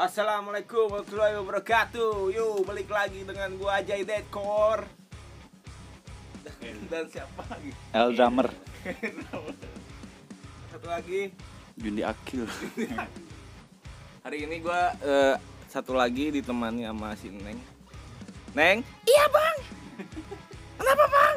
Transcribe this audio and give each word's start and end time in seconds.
Assalamualaikum 0.00 0.88
warahmatullahi 0.88 1.36
wabarakatuh. 1.44 2.32
Yuk 2.32 2.64
balik 2.64 2.88
lagi 2.88 3.20
dengan 3.20 3.52
gua 3.60 3.84
Ajay 3.84 4.00
Deadcore. 4.00 4.88
Dan 6.88 7.04
siapa 7.12 7.44
lagi? 7.44 7.68
El 7.92 8.16
drummer 8.16 8.48
Satu 10.72 10.88
lagi. 10.88 11.28
Jundi 11.76 12.00
Akil 12.00 12.48
Hari 14.24 14.48
ini 14.48 14.64
gua 14.64 14.96
eh, 15.04 15.36
satu 15.68 15.92
lagi 15.92 16.32
ditemani 16.32 16.88
sama 16.88 17.12
si 17.12 17.28
Neng. 17.28 17.60
Neng? 18.56 18.80
Iya 19.04 19.24
bang. 19.28 19.56
Kenapa 20.80 21.04
bang? 21.12 21.36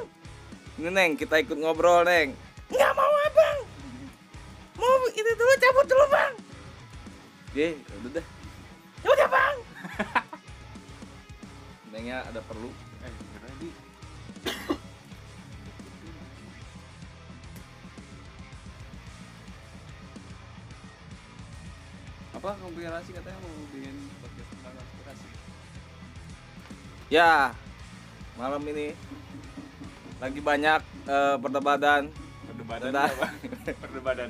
Ini 0.79 0.87
Neng, 0.87 1.11
kita 1.19 1.35
ikut 1.43 1.59
ngobrol 1.59 2.07
Neng. 2.07 2.31
Nggak 2.71 2.91
mau 2.95 3.11
abang. 3.27 3.57
Mau 4.79 5.03
itu 5.11 5.31
dulu 5.35 5.51
cabut 5.59 5.83
dulu 5.83 6.05
bang. 6.07 6.33
Oke, 7.51 7.67
udah 7.99 8.11
deh. 8.23 8.27
Nengnya 11.93 12.25
ada 12.25 12.41
perlu. 12.41 12.73
Eh, 13.05 13.13
apa? 22.33 22.49
Konspirasi 22.57 23.09
katanya 23.13 23.37
mau 23.45 23.55
bikin 23.69 23.95
podcast 24.17 24.49
tentang 24.57 24.73
konspirasi. 24.73 25.27
Ya, 27.13 27.53
malam 28.41 28.65
ini 28.65 28.97
lagi 30.17 30.39
banyak 30.41 30.81
eh, 31.05 31.35
perdebatan 31.37 32.09
perdebatan 32.49 32.89
Tentang- 32.89 33.13
apa? 33.13 33.27
Perdebatan 33.85 34.29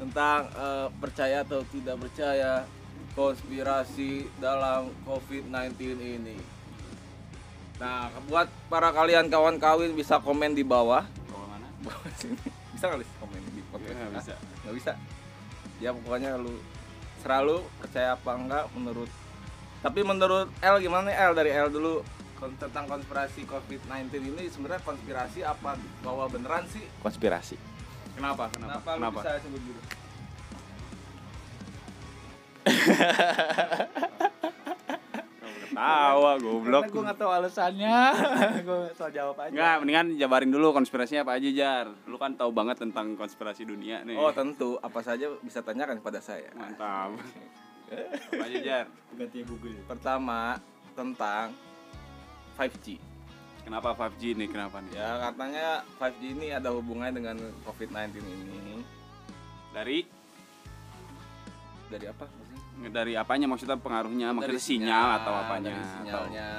tentang 0.00 0.40
eh, 0.56 0.88
percaya 1.04 1.44
atau 1.44 1.60
tidak 1.68 2.00
percaya 2.00 2.64
konspirasi 3.12 4.24
dalam 4.40 4.88
COVID-19 5.04 5.76
ini. 6.00 6.57
Nah, 7.78 8.10
buat 8.26 8.50
para 8.66 8.90
kalian 8.90 9.30
kawan 9.30 9.62
kawin 9.62 9.94
bisa 9.94 10.18
komen 10.18 10.50
di 10.52 10.66
bawah. 10.66 11.06
kalau 11.30 11.46
mana 11.46 11.66
Bawah 11.80 12.10
sini. 12.18 12.34
bisa 12.74 12.90
Lis, 12.94 13.06
komen 13.18 13.38
di 13.54 13.62
podcast? 13.70 13.94
nggak 13.94 14.12
bisa 14.18 14.32
Hah? 14.34 14.58
Nggak 14.66 14.74
bisa. 14.74 14.92
Ya 15.78 15.90
pokoknya 15.94 16.34
lu 16.34 16.58
selalu 17.18 17.62
percaya 17.78 18.14
apa 18.14 18.30
enggak 18.34 18.64
menurut 18.74 19.10
tapi 19.78 20.02
menurut 20.02 20.50
L 20.58 20.76
gimana 20.78 21.06
nih 21.06 21.18
L 21.18 21.32
dari 21.34 21.50
L 21.50 21.70
dulu 21.70 22.02
tentang 22.58 22.86
konspirasi 22.86 23.42
COVID-19 23.42 24.10
ini 24.22 24.46
sebenarnya 24.46 24.82
konspirasi 24.82 25.42
apa 25.42 25.74
bahwa 26.02 26.26
beneran 26.26 26.62
sih? 26.66 26.82
konspirasi 26.98 27.58
kenapa 28.14 28.50
kenapa 28.54 28.90
Kenapa, 28.94 29.18
lu 29.18 29.22
bisa 29.22 29.38
sebut 29.38 29.62
gitu? 29.62 29.80
ketawa 35.78 36.32
goblok 36.42 36.82
gue 36.90 37.02
gak 37.06 37.18
tau 37.22 37.30
alasannya 37.30 37.96
gue 38.66 38.80
soal 38.98 39.10
jawab 39.14 39.36
aja 39.38 39.54
Enggak, 39.54 39.74
mendingan 39.78 40.06
jabarin 40.18 40.50
dulu 40.50 40.74
konspirasinya 40.74 41.22
apa 41.22 41.38
aja 41.38 41.48
Jar 41.54 41.86
Lu 42.10 42.18
kan 42.18 42.34
tahu 42.34 42.50
banget 42.50 42.82
tentang 42.82 43.14
konspirasi 43.14 43.62
dunia 43.62 44.02
nih 44.02 44.18
Oh 44.18 44.34
tentu, 44.34 44.74
apa 44.82 44.98
saja 45.06 45.30
bisa 45.38 45.62
tanyakan 45.62 46.02
kepada 46.02 46.18
saya. 46.18 46.50
Mantap 46.58 47.14
Apa 48.34 48.42
aja 48.42 48.58
Jar? 48.58 48.84
ganti 49.14 49.46
Google 49.46 49.78
Pertama 49.86 50.58
tentang 50.98 51.54
5G. 52.58 52.98
Kenapa 53.62 53.94
5G 53.94 54.34
nih? 54.34 54.48
Kenapa 54.50 54.82
nih? 54.82 54.98
Ya 54.98 55.30
katanya 55.30 55.86
5G 56.02 56.22
ini 56.34 56.46
ada 56.50 56.74
hubungannya 56.74 57.14
dengan 57.14 57.36
COVID-19 57.62 58.18
ini. 58.26 58.82
Dari 59.70 60.02
Dari 61.86 62.06
apa? 62.10 62.26
Dari 62.86 63.12
apanya 63.14 63.46
maksudnya 63.46 63.74
pengaruhnya? 63.74 64.30
Maksudnya 64.30 64.54
Dari 64.54 64.62
sinyal, 64.62 65.06
atau 65.18 65.32
apanya? 65.36 65.68
Dari 65.68 65.80
Atau- 65.80 65.92
sinyalnya. 65.92 66.50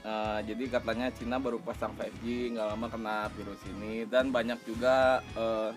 Eh, 0.00 0.38
jadi 0.46 0.64
katanya 0.70 1.06
Cina 1.12 1.36
baru 1.36 1.60
pasang 1.60 1.92
5G 1.92 2.24
nggak 2.50 2.66
lama 2.66 2.86
kena 2.88 3.16
virus 3.30 3.60
ini 3.68 4.04
dan 4.04 4.28
banyak 4.28 4.56
juga 4.64 5.20
eh, 5.30 5.70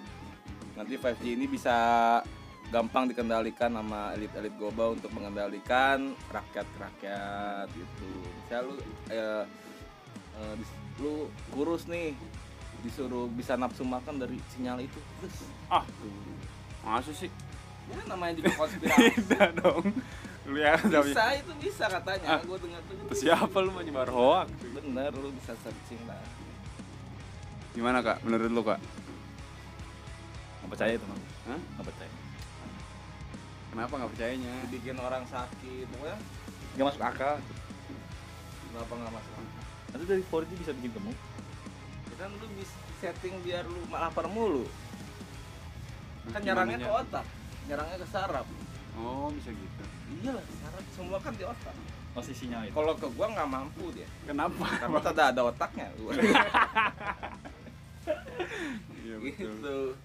nanti 0.74 0.96
5G 0.96 1.24
ini 1.34 1.46
bisa 1.46 1.76
gampang 2.72 3.06
dikendalikan 3.06 3.70
sama 3.70 4.16
elit-elit 4.16 4.56
global 4.56 4.96
untuk 4.96 5.12
mengendalikan 5.12 6.16
rakyat-rakyat 6.30 7.68
gitu. 7.70 8.10
Misalnya 8.42 8.64
lu 8.64 8.76
eh, 9.12 9.44
dis- 10.56 10.78
lu 10.98 11.14
kurus 11.52 11.84
nih 11.86 12.16
disuruh 12.80 13.28
bisa 13.28 13.54
nafsu 13.54 13.84
makan 13.84 14.18
dari 14.18 14.40
sinyal 14.50 14.80
itu 14.80 15.00
Ah, 15.68 15.84
masa 16.84 17.12
sih? 17.12 17.32
Ya 17.86 18.00
namanya 18.06 18.34
juga 18.36 18.52
konspirasi 18.56 19.04
Tidak 19.18 19.50
dong 19.58 19.86
Lu 20.44 20.56
ya 20.56 20.76
bisa 20.76 21.24
itu 21.34 21.52
bisa 21.58 21.86
katanya 21.88 22.28
Ah. 22.30 22.42
gue 22.42 22.58
dengar 22.60 22.82
tuh 22.84 22.94
Terus 23.08 23.20
siapa 23.22 23.58
lu 23.58 23.70
mau 23.70 23.80
nyebar 23.80 24.08
hoax? 24.08 24.48
bener 24.74 25.12
lu 25.14 25.32
bisa 25.34 25.56
searching 25.58 26.04
lah 26.04 26.20
Gimana 27.72 28.00
kak? 28.00 28.22
Menurut 28.22 28.50
lu 28.50 28.62
kak? 28.62 28.80
gak 30.60 30.70
percaya 30.70 30.94
itu 30.94 31.06
mah 31.06 31.20
Hah? 31.46 31.60
gak 31.78 31.86
percaya 31.86 32.12
Kenapa 33.70 33.94
nggak 33.96 34.12
percayanya? 34.12 34.54
bikin 34.70 34.96
orang 34.96 35.24
sakit 35.26 35.86
pokoknya 35.90 36.18
gak 36.74 36.86
masuk 36.86 37.04
akal 37.04 37.36
kenapa 38.66 38.94
nggak 38.96 39.14
masuk 39.14 39.34
akal? 39.34 39.64
nanti 39.90 40.04
dari 40.08 40.24
4G 40.24 40.52
bisa 40.58 40.72
bikin 40.74 40.92
gemuk 40.92 41.18
Ya 42.06 42.16
kan 42.20 42.30
lu 42.32 42.48
bisa 42.54 42.76
setting 43.00 43.36
biar 43.42 43.64
lu 43.64 43.80
lapar 43.90 44.28
mulu 44.28 44.66
kan 46.26 46.40
Gimana 46.40 46.46
nyerangnya 46.46 46.78
ke 46.78 46.86
nya? 46.86 46.94
otak 46.98 47.26
nyerangnya 47.68 47.98
ke 48.02 48.08
saraf. 48.12 48.48
Oh 48.94 49.28
bisa 49.34 49.50
gitu. 49.50 49.84
iyalah 50.22 50.46
saraf 50.62 50.86
semua 50.94 51.18
kan 51.18 51.34
di 51.34 51.46
otak. 51.46 51.76
Masih 52.14 52.36
sinyal 52.38 52.70
itu. 52.70 52.74
Kalau 52.78 52.94
ke 52.94 53.08
gua 53.18 53.28
nggak 53.34 53.50
mampu 53.50 53.90
dia. 53.98 54.06
Kenapa? 54.30 54.66
karena 54.78 55.00
tidak 55.02 55.28
ada 55.34 55.42
otaknya. 55.50 55.88
Iya 59.04 59.16
gitu. 59.20 59.96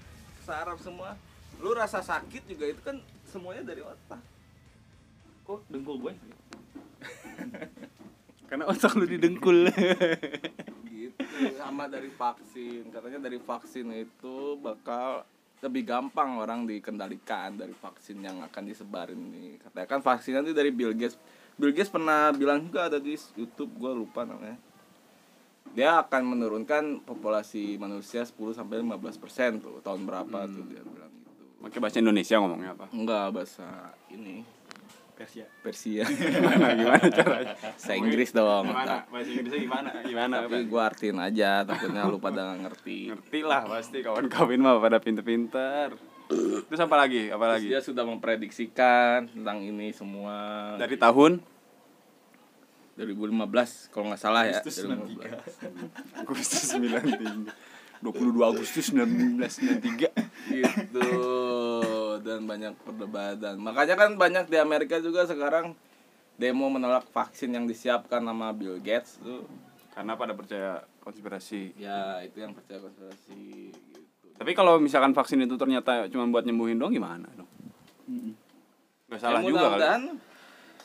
Saraf 0.46 0.78
semua. 0.82 1.14
Lu 1.58 1.74
rasa 1.74 2.02
sakit 2.02 2.46
juga 2.46 2.70
itu 2.70 2.80
kan 2.82 2.98
semuanya 3.26 3.66
dari 3.66 3.82
otak. 3.82 4.22
Kok 5.46 5.66
dengkul 5.70 5.96
gue 6.02 6.12
Karena 8.48 8.64
otak 8.70 8.94
lu 8.98 9.06
didengkul. 9.06 9.70
gitu. 10.90 11.22
Sama 11.58 11.90
dari 11.90 12.10
vaksin. 12.10 12.90
Katanya 12.90 13.18
dari 13.22 13.38
vaksin 13.42 13.86
itu 13.94 14.58
bakal 14.58 15.26
lebih 15.58 15.82
gampang 15.82 16.38
orang 16.38 16.70
dikendalikan 16.70 17.58
dari 17.58 17.74
vaksin 17.74 18.22
yang 18.22 18.38
akan 18.46 18.62
disebarin 18.62 19.18
nih 19.18 19.58
katanya 19.58 19.86
kan 19.90 20.00
vaksinnya 20.02 20.46
itu 20.46 20.54
dari 20.54 20.70
Bill 20.70 20.94
Gates. 20.94 21.18
Bill 21.58 21.74
Gates 21.74 21.90
pernah 21.90 22.30
bilang 22.30 22.62
juga 22.62 22.86
ada 22.86 23.02
di 23.02 23.18
YouTube 23.34 23.74
gue 23.74 23.92
lupa 23.92 24.22
namanya. 24.22 24.54
Dia 25.74 25.98
akan 26.00 26.22
menurunkan 26.38 27.04
populasi 27.04 27.76
manusia 27.76 28.22
10 28.24 28.38
sampai 28.54 28.80
15 28.80 29.18
persen 29.18 29.58
tuh 29.58 29.82
tahun 29.82 30.06
berapa 30.06 30.46
tuh 30.46 30.64
dia 30.70 30.82
bilang 30.86 31.10
gitu. 31.10 31.42
Pakai 31.58 31.78
bahasa 31.82 31.98
Indonesia 31.98 32.34
ngomongnya 32.38 32.70
apa? 32.78 32.86
enggak 32.94 33.26
bahasa 33.34 33.66
ini 34.14 34.57
Persia 35.18 35.46
Persia 35.60 36.06
Gimana 36.06 36.78
gimana 36.78 37.04
caranya? 37.10 37.54
bahasa 37.58 37.92
Inggris 37.98 38.30
dong 38.30 38.70
Gimana? 38.70 39.02
Bahasa 39.10 39.30
Inggrisnya 39.34 39.60
gimana? 39.66 39.88
Gimana? 40.06 40.34
tapi 40.46 40.62
gue 40.62 40.78
artiin 40.80 41.18
aja 41.18 41.50
takutnya 41.66 42.06
lu 42.06 42.22
pada 42.22 42.54
ngerti 42.54 43.10
Ngerti 43.10 43.40
lah 43.42 43.66
pasti 43.66 43.98
kawan 44.06 44.30
kawin 44.30 44.62
mah 44.62 44.78
pada 44.78 45.02
pinter-pinter. 45.02 45.98
Terus 46.68 46.80
apa 46.80 46.94
lagi? 46.94 47.32
Apa 47.34 47.44
Terus 47.50 47.54
lagi? 47.58 47.66
dia 47.72 47.80
sudah 47.82 48.04
memprediksikan 48.06 49.26
tentang 49.32 49.58
ini 49.64 49.90
semua 49.90 50.76
Dari 50.78 50.94
tahun 50.94 51.42
2015 52.98 53.94
kalau 53.94 54.10
nggak 54.10 54.20
salah 54.20 54.42
ya. 54.46 54.58
Agustus 54.58 54.86
2015. 54.86 56.22
Agustus 56.22 56.62
93. 56.74 58.02
22 58.02 58.50
Agustus 58.50 58.84
1993. 58.94 60.10
gitu 60.54 61.06
dan 62.20 62.44
banyak 62.44 62.74
perdebatan. 62.84 63.58
Makanya 63.58 63.94
kan 63.94 64.10
banyak 64.14 64.46
di 64.50 64.56
Amerika 64.60 64.98
juga 65.02 65.24
sekarang 65.24 65.72
demo 66.38 66.70
menolak 66.70 67.08
vaksin 67.10 67.50
yang 67.50 67.66
disiapkan 67.66 68.22
sama 68.22 68.54
Bill 68.54 68.78
Gates 68.78 69.18
tuh. 69.18 69.42
Karena 69.94 70.14
pada 70.14 70.30
percaya 70.36 70.86
konspirasi. 71.02 71.74
Ya, 71.74 72.22
itu 72.22 72.38
yang 72.38 72.54
percaya 72.54 72.78
konspirasi 72.78 73.74
gitu. 73.74 74.26
Tapi 74.38 74.54
kalau 74.54 74.78
misalkan 74.78 75.10
vaksin 75.10 75.42
itu 75.42 75.58
ternyata 75.58 76.06
cuma 76.06 76.30
buat 76.30 76.46
nyembuhin 76.46 76.78
doang 76.78 76.94
gimana 76.94 77.26
dong? 77.34 77.50
Gak 79.10 79.18
salah 79.18 79.42
Ya, 79.42 79.50
juga 79.50 79.58
mudah-mudahan 79.66 80.02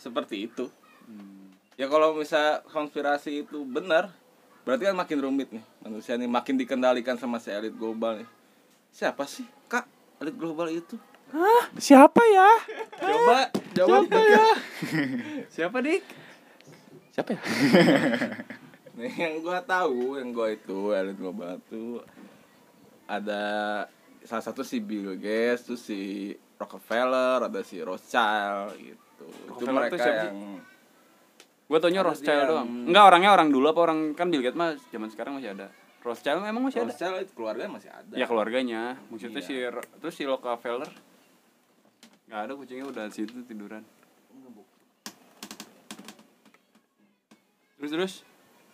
seperti 0.02 0.50
itu. 0.50 0.66
Ya 1.78 1.86
kalau 1.90 2.18
misal 2.18 2.66
konspirasi 2.70 3.46
itu 3.46 3.66
benar, 3.66 4.10
berarti 4.66 4.90
kan 4.90 4.98
makin 4.98 5.18
rumit 5.22 5.50
nih 5.50 5.66
manusia 5.82 6.14
nih 6.18 6.30
makin 6.30 6.56
dikendalikan 6.58 7.18
sama 7.18 7.38
si 7.38 7.50
elit 7.54 7.74
global 7.78 8.22
nih. 8.22 8.30
Siapa 8.94 9.26
sih 9.26 9.46
kak 9.70 9.86
elit 10.22 10.38
global 10.38 10.70
itu? 10.70 10.98
Siapa 11.76 12.22
ya? 12.24 12.50
Coba 12.96 13.38
jawab 13.74 14.02
Siapa 14.06 14.20
ya? 14.24 14.46
Siapa 15.50 15.78
dik? 15.80 16.04
Siapa 17.10 17.30
ya? 17.32 17.42
Nih 18.94 19.10
yang 19.12 19.34
gua 19.40 19.58
tahu, 19.60 20.16
yang 20.16 20.30
gua 20.30 20.50
itu 20.50 20.78
elit 20.92 21.18
global 21.18 21.58
itu 21.58 21.98
ada 23.04 23.44
salah 24.22 24.44
satu 24.44 24.62
si 24.62 24.78
Bill 24.78 25.14
Gates, 25.16 25.66
terus 25.66 25.82
si 25.82 26.30
Rockefeller 26.56 27.44
ada 27.44 27.60
si 27.62 27.82
Rothschild 27.82 28.78
gitu 28.78 29.28
itu 29.28 29.64
mereka 29.66 29.90
tuh 29.90 30.00
siapa 30.00 30.14
sih? 30.22 30.30
yang 30.30 30.40
Gue 31.64 31.80
taunya 31.80 32.02
Rothschild 32.02 32.38
dia 32.38 32.46
doang. 32.46 32.68
yang- 32.68 32.88
Enggak 32.88 33.04
orangnya 33.06 33.32
orang 33.32 33.48
dulu 33.50 33.66
apa 33.68 33.82
orang 33.82 34.00
kan 34.14 34.30
Bill 34.30 34.40
Gates 34.40 34.54
mah 34.54 34.78
zaman 34.88 35.10
sekarang 35.10 35.34
masih 35.36 35.52
ada. 35.52 35.68
Rothschild 36.00 36.40
memang 36.40 36.62
masih 36.62 36.80
ada. 36.80 36.88
Rothschild 36.88 37.16
itu 37.20 37.34
keluarga 37.34 37.66
masih 37.68 37.90
ada 37.90 38.14
Ya 38.14 38.26
keluarganya. 38.26 38.82
Maksudnya 39.10 39.42
Iya. 39.42 39.50
si 39.50 39.54
terus 39.98 40.14
si 40.14 40.24
Rockefeller 40.24 40.88
nggak 42.34 42.50
ada 42.50 42.54
kucingnya 42.58 42.90
udah 42.90 43.06
di 43.06 43.14
situ 43.14 43.46
tiduran. 43.46 43.86
Terus 47.78 47.92
terus? 47.94 48.14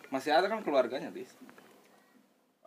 Masih 0.08 0.32
ada 0.32 0.48
kan 0.48 0.64
keluarganya 0.64 1.12
dis 1.12 1.28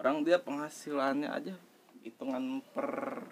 orang 0.04 0.26
dia 0.28 0.36
penghasilannya 0.36 1.32
aja 1.32 1.56
hitungan 2.04 2.60
per 2.76 3.24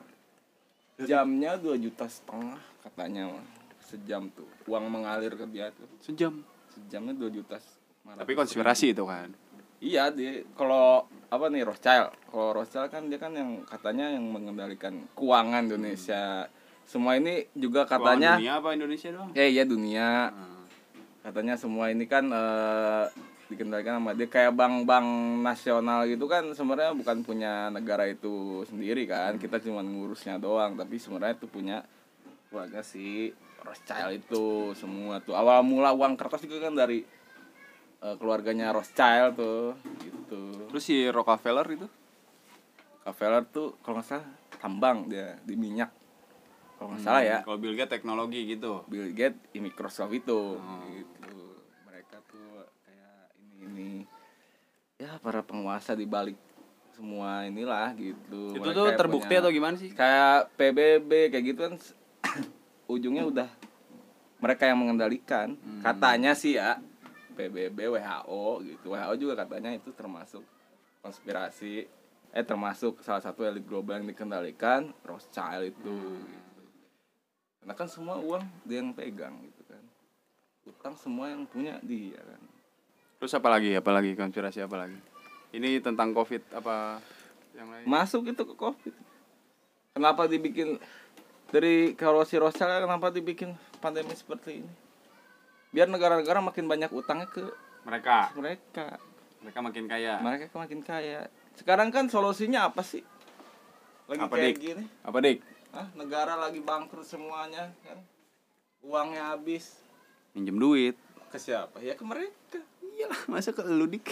jamnya 1.03 1.59
dua 1.59 1.75
juta 1.75 2.07
setengah 2.07 2.63
katanya 2.85 3.35
sejam 3.83 4.31
tuh 4.31 4.47
uang 4.71 4.87
mengalir 4.87 5.35
ke 5.35 5.43
dia 5.51 5.73
tuh. 5.75 5.89
Sejam. 5.99 6.39
sejamnya 6.71 7.11
dua 7.11 7.27
juta 7.27 7.59
Tapi 8.07 8.31
konspirasi 8.31 8.95
itu 8.95 9.03
kan. 9.03 9.27
iya 9.83 10.07
dia 10.07 10.47
kalau 10.55 11.03
apa 11.27 11.51
nih 11.51 11.67
Rothschild. 11.67 12.15
Kalau 12.31 12.55
Rothschild 12.55 12.87
kan 12.87 13.11
dia 13.11 13.19
kan 13.19 13.35
yang 13.35 13.67
katanya 13.67 14.15
yang 14.15 14.23
mengendalikan 14.31 15.03
keuangan 15.11 15.67
Indonesia 15.67 16.47
semua 16.85 17.15
ini 17.15 17.47
juga 17.55 17.87
katanya 17.87 18.35
Keuangan 18.35 18.39
dunia 18.43 18.53
apa 18.59 18.69
Indonesia 18.75 19.09
doang? 19.11 19.29
eh 19.33 19.47
iya 19.49 19.63
dunia. 19.63 20.09
Nah, 20.29 20.63
katanya 21.23 21.55
semua 21.55 21.87
ini 21.87 22.03
kan 22.03 22.27
eh, 22.27 23.05
dikendalikan 23.47 23.99
sama 23.99 24.11
dia. 24.11 24.27
Kayak 24.27 24.55
bank-bank 24.55 25.07
nasional 25.39 26.07
gitu 26.07 26.27
kan 26.27 26.51
sebenarnya 26.51 26.91
bukan 26.95 27.17
punya 27.23 27.71
negara 27.71 28.07
itu 28.07 28.63
sendiri 28.67 29.07
kan. 29.07 29.39
Kita 29.39 29.59
cuma 29.63 29.79
ngurusnya 29.79 30.35
doang 30.35 30.75
tapi 30.75 30.99
sebenarnya 30.99 31.39
itu 31.39 31.47
punya 31.47 31.83
keluarga 32.51 32.83
si 32.83 33.31
Rothschild 33.61 34.11
itu 34.19 34.73
semua 34.75 35.21
tuh. 35.21 35.37
Awal 35.37 35.63
mula 35.63 35.95
uang 35.95 36.19
kertas 36.19 36.43
juga 36.43 36.67
kan 36.67 36.75
dari 36.75 37.05
eh, 38.01 38.15
keluarganya 38.19 38.75
Rothschild 38.75 39.39
tuh 39.39 39.79
gitu. 40.03 40.67
Terus 40.75 40.83
si 40.83 41.07
Rockefeller 41.07 41.67
itu? 41.71 41.87
Rockefeller 43.05 43.43
tuh 43.47 43.79
kalau 43.79 43.99
nggak 43.99 44.07
salah 44.07 44.27
tambang 44.59 45.07
dia 45.07 45.39
di 45.41 45.55
minyak 45.57 45.89
kalau 46.81 46.89
nggak 46.89 47.03
salah 47.03 47.21
ya 47.21 47.37
Kalau 47.41 47.57
Bill 47.57 47.75
Gates 47.75 47.93
teknologi 47.93 48.41
gitu. 48.47 48.81
Bill 48.87 49.13
Gates 49.13 49.37
di 49.47 49.59
Microsoft 49.59 50.09
itu 50.11 50.57
Oh. 50.57 50.81
gitu 50.89 51.37
mereka 51.83 52.17
tuh 52.25 52.65
kayak 52.81 53.37
ini 53.37 53.53
ini 53.61 53.89
ya 54.97 55.17
para 55.17 55.41
penguasa 55.41 55.93
di 55.93 56.05
balik 56.05 56.33
semua 56.91 57.45
inilah 57.45 57.93
gitu 57.93 58.51
Itu 58.51 58.59
Mereka 58.59 58.73
tuh 58.73 58.85
terbukti 58.95 59.29
punya- 59.29 59.39
atau 59.39 59.51
gimana 59.51 59.75
sih? 59.75 59.89
kayak 59.91 60.49
PBB 60.55 61.11
kayak 61.29 61.45
gitu 61.45 61.59
kan 61.61 61.73
ujungnya 62.89 63.23
udah 63.23 63.49
mereka 64.37 64.65
yang 64.65 64.75
mengendalikan 64.75 65.53
Hmm. 65.55 65.85
katanya 65.85 66.33
sih 66.33 66.57
ya 66.57 66.81
PBB 67.31 67.77
WHO 67.89 68.41
gitu 68.63 68.89
WHO 68.89 69.13
juga 69.15 69.37
katanya 69.39 69.69
itu 69.69 69.89
termasuk 69.91 70.41
konspirasi 70.99 71.85
eh 72.31 72.43
termasuk 72.43 73.01
salah 73.01 73.19
satu 73.19 73.43
elit 73.43 73.63
global 73.63 73.97
yang 73.97 74.07
dikendalikan 74.07 74.89
Rothschild 75.01 75.69
itu 75.69 75.93
gitu. 75.93 76.49
Karena 77.61 77.73
kan 77.73 77.85
semua 77.85 78.17
uang 78.17 78.41
dia 78.63 78.81
yang 78.81 78.91
pegang 78.91 79.37
gitu 79.39 79.61
kan 79.65 79.83
utang 80.63 80.93
semua 80.95 81.29
yang 81.29 81.45
punya 81.45 81.77
dia 81.81 82.17
kan 82.19 82.41
Terus 83.17 83.37
apa 83.37 83.53
lagi? 83.53 83.69
Apa 83.71 83.93
lagi 83.93 84.17
konspirasi 84.17 84.65
apa 84.65 84.81
lagi? 84.81 84.97
Ini 85.53 85.77
tentang 85.77 86.09
Covid 86.09 86.41
apa 86.51 86.97
yang 87.53 87.69
lain? 87.69 87.85
masuk 87.85 88.25
itu 88.25 88.41
ke 88.41 88.55
covid 88.55 88.95
kenapa 89.91 90.25
dibikin 90.25 90.81
dari 91.47 91.93
kalau 91.93 92.23
si 92.23 92.33
Rothschild 92.33 92.81
kenapa 92.81 93.11
dibikin 93.11 93.51
pandemi 93.77 94.15
seperti 94.15 94.63
ini 94.63 94.71
biar 95.69 95.85
negara-negara 95.85 96.41
makin 96.41 96.65
banyak 96.65 96.89
utangnya 96.89 97.27
ke 97.27 97.45
Mereka, 97.83 98.33
mereka 98.33 98.97
mereka 99.37 99.59
makin 99.59 99.85
kaya. 99.85 100.17
mereka 100.17 100.45
makin 100.55 100.79
kaya 100.79 101.27
sekarang 101.53 101.91
kan 101.91 102.07
solusinya 102.07 102.65
apa 102.65 102.81
sih 102.81 103.03
lagi 104.07 104.23
Apa, 104.23 104.33
kayak 104.33 104.47
Dik? 104.47 104.57
gini 104.57 104.83
Apa 105.03 105.17
dik? 105.19 105.37
Ah 105.71 105.87
negara 105.95 106.35
lagi 106.35 106.59
bangkrut 106.59 107.07
semuanya 107.07 107.71
kan? 107.87 107.99
Uangnya 108.83 109.35
habis. 109.35 109.79
Minjem 110.35 110.59
duit. 110.59 110.95
ke 111.31 111.39
siapa? 111.39 111.79
Ya 111.79 111.95
ke 111.95 112.03
mereka. 112.03 112.59
Iyalah, 112.83 113.21
masa 113.31 113.55
ke 113.55 113.63
lu 113.63 113.87
dik? 113.87 114.03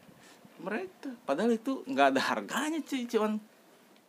mereka. 0.66 1.14
Padahal 1.22 1.54
itu 1.54 1.86
nggak 1.86 2.06
ada 2.14 2.20
harganya 2.34 2.82
cuy. 2.82 3.06
Cuman 3.06 3.38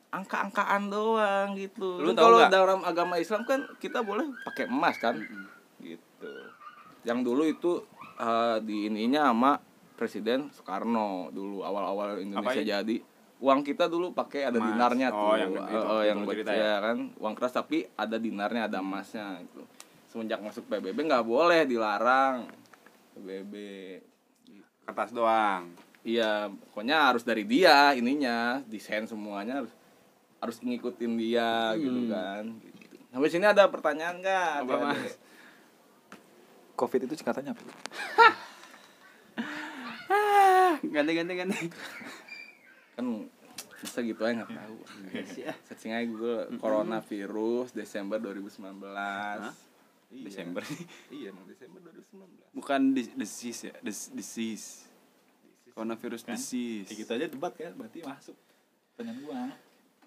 angka-angkaan 0.09 0.89
doang 0.89 1.53
gitu. 1.53 2.01
Lu 2.01 2.18
kalau 2.18 2.41
dalam 2.50 2.81
agama 2.81 3.21
Islam 3.21 3.45
kan 3.45 3.69
kita 3.77 4.01
boleh 4.01 4.25
pakai 4.50 4.65
emas 4.65 4.97
kan? 4.97 5.21
Gitu. 5.77 6.33
Yang 7.06 7.19
dulu 7.21 7.44
itu 7.45 7.71
eh, 8.18 8.57
di 8.65 8.89
ininya 8.89 9.30
sama 9.30 9.62
Presiden 9.94 10.50
Soekarno 10.50 11.30
dulu 11.30 11.62
awal-awal 11.62 12.24
Indonesia 12.24 12.63
Apain? 12.63 12.65
jadi 12.65 12.95
uang 13.39 13.59
kita 13.63 13.88
dulu 13.88 14.12
pakai 14.12 14.51
ada 14.51 14.59
Emas. 14.59 14.68
dinarnya 14.75 15.07
Oh, 15.15 15.18
tuh 15.18 15.33
yang 15.39 15.51
itu, 15.56 15.63
itu 15.63 15.80
eh, 15.80 16.03
yang 16.12 16.18
buat 16.27 16.36
cerita 16.36 16.51
ya 16.51 16.59
ya? 16.59 16.74
kan 16.83 16.97
uang 17.15 17.33
keras 17.39 17.53
tapi 17.56 17.77
ada 17.95 18.18
dinarnya 18.19 18.62
ada 18.68 18.83
emasnya 18.83 19.39
gitu 19.47 19.63
semenjak 20.12 20.44
masuk 20.44 20.68
PBB 20.68 21.07
nggak 21.07 21.24
boleh 21.24 21.63
dilarang 21.63 22.51
PBB 23.15 23.53
Kertas 24.89 25.13
doang. 25.13 25.69
Iya, 26.01 26.50
pokoknya 26.50 27.13
harus 27.13 27.21
dari 27.21 27.45
dia 27.45 27.94
ininya, 27.94 28.57
desain 28.65 29.06
semuanya 29.06 29.62
harus 29.62 29.69
harus 30.41 30.57
ngikutin 30.65 31.13
dia 31.13 31.77
gitu 31.77 32.09
kan. 32.09 32.57
Gitu. 32.57 32.97
Sampai 33.13 33.30
sini 33.30 33.45
ada 33.45 33.69
pertanyaan 33.69 34.18
nggak? 34.18 34.65
Apa? 34.65 34.74
Mas? 34.89 35.13
Covid 36.74 37.06
itu 37.06 37.13
singkatannya 37.21 37.53
apa? 37.53 37.62
Ganti 40.89 41.12
ganti 41.13 41.33
ganti. 41.38 41.69
Kan 43.00 43.07
bisa 43.80 44.04
gitu 44.04 44.22
aja 44.22 44.34
nggak 44.38 44.51
tahu. 44.51 44.75
Searching 45.66 45.92
aja 45.94 46.04
Google 46.06 46.40
coronavirus 46.60 47.72
Desember 47.72 48.19
2019. 48.19 48.60
Iya. 50.10 50.25
Desember. 50.25 50.62
Iya, 51.07 51.31
emang 51.31 51.46
Desember 51.46 51.80
2019. 51.80 52.51
Bukan 52.51 52.80
dis- 52.92 53.13
disease 53.13 53.62
ya, 53.63 53.75
Dis- 53.80 54.12
disease. 54.12 54.68
Coronavirus 55.72 56.22
Kan? 56.24 56.36
disease. 56.36 56.90
Ya 56.90 56.96
gitu 56.98 57.12
aja 57.13 57.25
debat 57.25 57.54
kan, 57.54 57.72
berarti 57.72 58.01
masuk. 58.01 58.36
Pertanyaan 58.92 59.19
gua. 59.22 59.42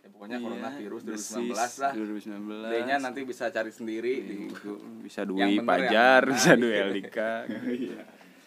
Ya, 0.02 0.08
pokoknya 0.10 0.36
Iya, 0.36 0.44
coronavirus 0.44 1.00
2019 1.00 1.48
disease 1.48 1.76
lah. 1.78 1.92
2019. 1.94 2.68
D-nya 2.68 2.96
nanti 2.98 3.20
bisa 3.22 3.44
cari 3.48 3.70
sendiri 3.70 4.12
di 4.20 4.36
Itu 4.50 4.72
bisa 5.00 5.22
Dwi 5.22 5.38
bener, 5.38 5.64
Pajar, 5.64 6.20
bisa 6.28 6.50
Iya. 6.58 6.76
Eldika. 6.82 7.32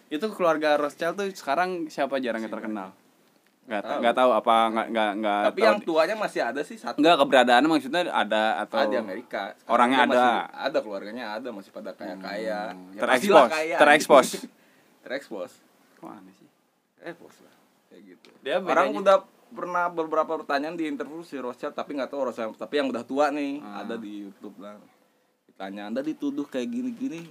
Itu 0.06 0.26
keluarga 0.30 0.76
Rothschild 0.76 1.16
tuh 1.16 1.28
sekarang 1.32 1.88
siapa 1.88 2.20
jarang 2.20 2.44
yang 2.44 2.52
terkenal? 2.52 2.92
Nggak 3.66 3.82
Tahu. 3.82 3.98
nggak 3.98 4.16
tahu 4.16 4.32
apa 4.32 4.56
nggak 4.70 4.88
nggak 4.88 5.12
nggak 5.18 5.42
Tapi 5.44 5.58
tahu 5.58 5.66
yang 5.66 5.80
tuanya 5.82 6.16
masih 6.16 6.42
ada 6.44 6.62
sih 6.62 6.78
satu. 6.78 6.98
nggak 6.98 7.16
keberadaannya 7.18 7.66
maksudnya 7.68 8.02
ada 8.08 8.62
atau 8.62 8.78
Ada 8.78 8.88
di 8.88 8.98
Amerika. 9.00 9.42
Sekarang 9.52 9.74
Orangnya 9.74 9.98
ada. 9.98 10.06
masih 10.08 10.30
ada 10.62 10.78
keluarganya 10.80 11.26
ada 11.32 11.50
masih 11.50 11.72
pada 11.72 11.92
kaya 11.92 12.16
kaya. 12.16 12.60
Hmm, 12.72 12.94
terekspos, 12.94 13.50
terekspos. 13.76 14.28
terekspos. 15.04 15.52
Kok 15.98 16.08
aneh 16.08 16.34
sih? 16.36 16.50
Terekspos 16.96 17.36
lah. 17.42 17.56
Kayak 17.88 18.02
gitu. 18.08 18.30
Dia 18.40 18.56
Orang 18.58 18.70
bedanya- 18.88 19.02
udah 19.02 19.18
pernah 19.48 19.86
beberapa 19.88 20.34
pertanyaan 20.36 20.76
di 20.76 20.86
interview 20.86 21.22
si 21.22 21.34
Rothschild 21.36 21.74
tapi 21.74 21.96
nggak 21.96 22.08
tahu 22.08 22.22
Rothschild 22.24 22.54
tapi 22.56 22.74
yang 22.76 22.88
udah 22.88 23.02
tua 23.02 23.30
nih 23.30 23.62
Ah. 23.62 23.82
ada 23.82 23.96
di 23.96 24.26
YouTube 24.26 24.58
lah. 24.58 24.78
Ditanya 25.48 25.88
Anda 25.88 26.02
dituduh 26.02 26.46
kayak 26.46 26.68
gini-gini 26.68 27.26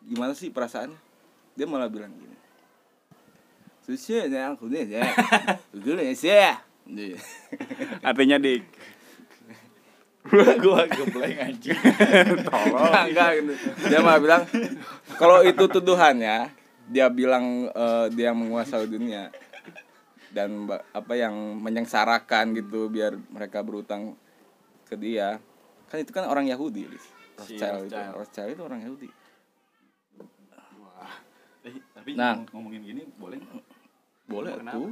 gimana 0.00 0.32
sih 0.32 0.48
perasaannya? 0.48 0.96
Dia 1.52 1.66
malah 1.66 1.88
bilang 1.88 2.12
gini. 2.12 2.35
Susah 3.86 4.26
ya 4.26 4.50
aku 4.50 4.66
nih 4.66 4.98
ya. 4.98 5.06
Dulu 5.70 6.02
ya 6.02 6.10
sih. 6.10 6.34
Artinya 8.02 8.42
dik. 8.42 8.66
gua 10.58 10.82
gebleng 10.90 11.38
anjing. 11.38 11.78
Enggak, 11.78 13.04
enggak 13.14 13.30
gitu. 13.38 13.52
Dia 13.86 14.02
malah 14.02 14.18
bilang 14.18 14.42
kalau 15.14 15.38
itu 15.46 15.70
tuduhannya, 15.70 16.50
dia 16.90 17.06
bilang 17.06 17.70
eh, 17.70 18.06
dia 18.10 18.34
menguasai 18.34 18.90
dunia 18.90 19.30
dan 20.34 20.66
apa 20.90 21.14
yang 21.14 21.32
menyengsarakan 21.62 22.58
gitu 22.58 22.90
biar 22.90 23.14
mereka 23.30 23.62
berutang 23.62 24.18
ke 24.90 24.98
dia. 24.98 25.38
Kan 25.86 26.02
itu 26.02 26.10
kan 26.10 26.26
orang 26.26 26.50
Yahudi, 26.50 26.90
Rothschild 27.38 27.86
itu, 27.86 27.94
Rothschild. 27.94 28.50
Itu 28.50 28.62
orang 28.66 28.82
Yahudi. 28.82 29.06
Wah. 30.82 31.22
Eh, 31.62 31.78
tapi 31.94 32.18
Nah. 32.18 32.42
ngomong- 32.42 32.50
ngomongin 32.50 32.82
gini 32.82 33.02
boleh? 33.14 33.38
Boleh 34.26 34.52
Kenapa? 34.58 34.74
tuh. 34.74 34.90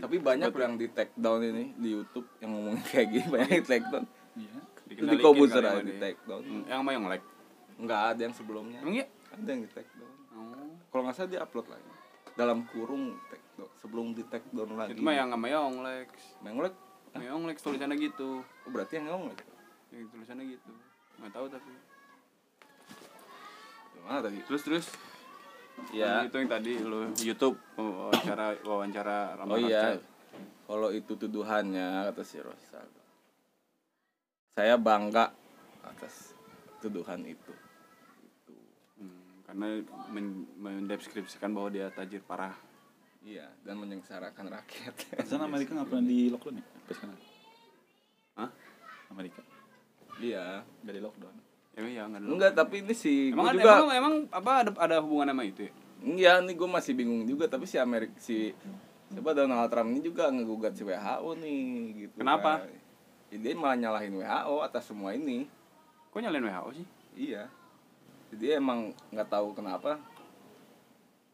Tapi 0.00 0.16
banyak 0.20 0.52
yang 0.52 0.74
di 0.76 0.86
take 0.92 1.16
down 1.16 1.40
ini 1.40 1.72
di 1.74 1.96
YouTube 1.96 2.28
yang 2.40 2.52
ngomongin 2.52 2.82
kayak 2.88 3.08
gini 3.08 3.26
banyak 3.28 3.50
di 3.56 3.64
take 3.64 3.86
down. 3.88 4.04
Iya. 4.36 4.58
Itu 4.90 5.02
di 5.06 5.16
kali 5.22 5.40
aja 5.48 5.80
di 5.80 5.94
take 5.96 6.20
down. 6.24 6.42
Hmm, 6.44 6.64
Yang 6.66 6.80
mau 6.82 6.92
yang 6.92 7.06
like. 7.08 7.26
Enggak 7.80 8.00
ada 8.12 8.20
yang 8.20 8.34
sebelumnya. 8.36 8.78
Emang 8.84 8.96
iya? 8.96 9.06
Ada 9.32 9.48
yang 9.48 9.62
di 9.64 9.70
take 9.72 9.90
down. 9.96 10.12
Oh. 10.30 10.70
kalau 10.94 11.02
nggak 11.04 11.16
salah 11.18 11.30
dia 11.30 11.42
upload 11.42 11.66
lagi 11.66 11.90
dalam 12.38 12.62
kurung 12.70 13.18
take 13.28 13.42
down 13.58 13.66
sebelum 13.76 14.14
di 14.14 14.22
take 14.30 14.46
down 14.54 14.78
lagi 14.78 14.94
Itu 14.94 15.02
mah 15.02 15.14
yang 15.14 15.34
sama 15.34 15.46
Yonglex. 15.50 16.08
Menglek 16.40 16.74
Sama 17.10 17.24
Yonglex 17.26 17.56
tulisannya 17.58 17.96
gitu. 17.98 18.46
oh, 18.46 18.70
berarti 18.70 19.02
yang 19.02 19.10
ngomong 19.10 19.34
lagi 19.34 19.42
yang 19.90 20.06
tulisannya 20.06 20.44
gitu 20.54 20.70
nggak 21.18 21.32
tahu 21.34 21.46
tapi 21.50 21.70
Gimana 23.92 24.18
tadi? 24.22 24.38
terus 24.46 24.62
terus 24.62 24.86
Ya. 25.90 26.22
itu 26.22 26.36
yang 26.36 26.50
tadi 26.50 26.72
lo 26.80 27.10
YouTube 27.18 27.58
wawancara 27.74 28.54
wawancara 28.62 29.18
Rama 29.36 29.54
Oh 29.54 29.58
iya. 29.58 29.98
Kalau 30.64 30.94
itu 30.94 31.18
tuduhannya 31.18 32.06
kata 32.06 32.22
si 32.22 32.38
Rosal. 32.38 32.86
Saya 34.54 34.78
bangga 34.78 35.34
atas 35.82 36.30
tuduhan 36.78 37.26
itu. 37.26 37.50
Hmm, 38.96 39.42
karena 39.44 39.82
men 40.14 40.46
mendeskripsikan 40.54 41.50
bahwa 41.50 41.74
dia 41.74 41.90
tajir 41.90 42.22
parah 42.22 42.54
Iya, 43.20 43.52
dan 43.68 43.76
menyengsarakan 43.76 44.48
rakyat. 44.48 44.94
Sana 45.28 45.44
Amerika 45.50 45.76
nggak 45.76 45.92
pernah 45.92 46.06
di 46.06 46.32
lockdown 46.32 46.56
ya? 46.56 46.64
Sampai 46.64 46.94
sekarang. 46.96 47.18
Hah? 48.38 48.50
Amerika 49.10 49.40
Iya. 50.16 50.64
nggak 50.86 50.94
di 50.96 51.02
ya 51.80 51.88
iya 51.88 52.02
ada 52.04 52.20
Enggak, 52.20 52.52
tapi 52.52 52.84
ini 52.84 52.92
sih 52.92 53.32
emang 53.32 53.56
juga 53.56 53.72
emang, 53.80 53.90
emang 53.96 54.14
apa 54.28 54.50
ada 54.66 54.70
ada 54.76 54.96
hubungan 55.00 55.32
sama 55.32 55.42
itu 55.48 55.66
ya? 55.66 55.72
Iya, 56.00 56.32
nih 56.40 56.54
gue 56.56 56.68
masih 56.68 56.92
bingung 56.96 57.28
juga 57.28 57.44
tapi 57.48 57.68
si 57.68 57.76
Amerika 57.76 58.16
si 58.16 58.56
siapa 59.10 59.36
Donald 59.36 59.68
Trump 59.68 59.90
ini 59.90 60.00
juga 60.00 60.30
ngegugat 60.32 60.72
si 60.78 60.86
WHO 60.86 61.30
nih 61.40 61.60
gitu. 62.06 62.14
Kenapa? 62.20 62.64
kan. 62.64 62.72
Ya, 63.30 63.36
dia 63.38 63.52
malah 63.58 63.76
nyalahin 63.76 64.14
WHO 64.16 64.54
atas 64.64 64.88
semua 64.88 65.12
ini. 65.12 65.46
kok 66.10 66.18
nyalain 66.18 66.42
WHO 66.42 66.70
sih 66.82 66.86
Iya. 67.14 67.46
Jadi 68.30 68.46
emang 68.58 68.94
nggak 69.10 69.28
tahu 69.28 69.54
kenapa. 69.54 69.98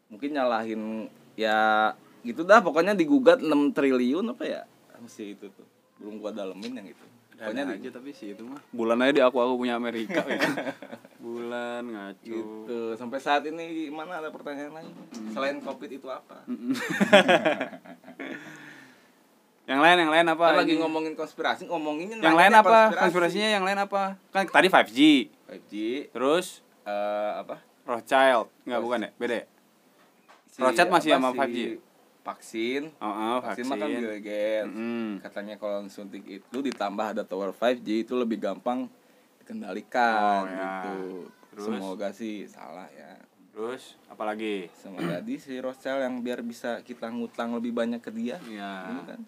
Mungkin 0.09 0.33
nyalahin 0.33 1.11
ya 1.37 1.93
gitu 2.25 2.43
dah 2.43 2.59
pokoknya 2.59 2.97
digugat 2.97 3.39
6 3.39 3.71
triliun 3.71 4.33
apa 4.33 4.43
ya? 4.43 4.61
Mesti 4.99 5.37
itu 5.37 5.47
tuh. 5.53 5.67
Belum 6.01 6.19
gua 6.19 6.33
dalemin 6.33 6.81
yang 6.81 6.87
itu. 6.89 7.05
Pokoknya 7.37 7.63
di- 7.69 7.75
aja 7.77 7.89
tapi 7.93 8.09
sih 8.11 8.33
itu 8.33 8.41
mah. 8.41 8.57
Bulan 8.73 8.97
aja 8.99 9.13
di 9.13 9.21
aku 9.21 9.37
aku 9.37 9.53
punya 9.55 9.77
Amerika 9.77 10.25
ya. 10.25 10.41
bulan 11.23 11.85
ngaco. 11.85 12.25
Gitu. 12.25 12.79
Sampai 12.97 13.21
saat 13.21 13.45
ini 13.45 13.93
mana 13.93 14.17
ada 14.17 14.33
pertanyaan 14.33 14.73
lain? 14.73 14.89
Selain 15.29 15.61
Covid 15.61 15.89
itu 15.91 16.07
apa? 16.09 16.41
yang 19.67 19.83
lain 19.83 19.97
yang 19.99 20.11
lain 20.11 20.27
apa 20.31 20.45
Kan 20.47 20.57
lagi 20.63 20.79
ngomongin 20.79 21.13
konspirasi, 21.13 21.67
ngomonginnya 21.67 22.23
yang 22.23 22.39
lain 22.39 22.53
apa? 22.55 22.89
konspirasinya 22.95 23.49
yang 23.51 23.63
lain 23.67 23.77
apa? 23.77 24.15
Kan 24.31 24.47
tadi 24.47 24.71
5G 24.71 24.99
5G 25.45 25.73
terus? 26.09 26.63
Eh, 26.87 27.31
apa? 27.37 27.59
Rothschild. 27.83 28.47
Nggak 28.63 28.81
bukan 28.81 28.99
ya? 28.99 29.09
Beda 29.19 29.35
ya? 29.43 29.45
Si, 30.47 30.59
Rothschild 30.59 30.89
masih 30.89 31.09
sama 31.13 31.29
si 31.31 31.37
5G? 31.37 31.57
Vaksin. 32.27 32.91
oh, 32.99 33.07
oh 33.07 33.37
vaksin, 33.39 33.63
vaksin, 33.63 33.71
mah 33.71 33.77
kan 33.79 33.87
Bill 33.87 34.19
Gates. 34.19 34.67
Mm-mm. 34.67 35.07
Katanya 35.23 35.55
kalau 35.55 35.79
suntik 35.87 36.27
itu 36.27 36.57
ditambah 36.59 37.15
ada 37.15 37.23
tower 37.23 37.55
5G 37.55 38.03
itu 38.03 38.13
lebih 38.19 38.35
gampang 38.43 38.91
dikendalikan 39.39 40.19
Oh, 40.19 40.43
ya. 40.43 40.67
gitu. 40.83 40.97
Terus? 41.55 41.63
Semoga 41.71 42.07
sih 42.11 42.43
salah 42.51 42.91
ya. 42.91 43.15
terus 43.57 43.97
apalagi 44.05 44.69
Sama 44.77 45.01
tadi 45.01 45.41
si 45.41 45.57
Rothschild 45.57 46.05
yang 46.05 46.21
biar 46.21 46.45
bisa 46.45 46.77
kita 46.85 47.09
ngutang 47.09 47.57
lebih 47.57 47.73
banyak 47.73 47.97
ke 47.97 48.13
dia. 48.13 48.37
ya 48.45 48.85
Ini 48.85 49.01
kan 49.09 49.19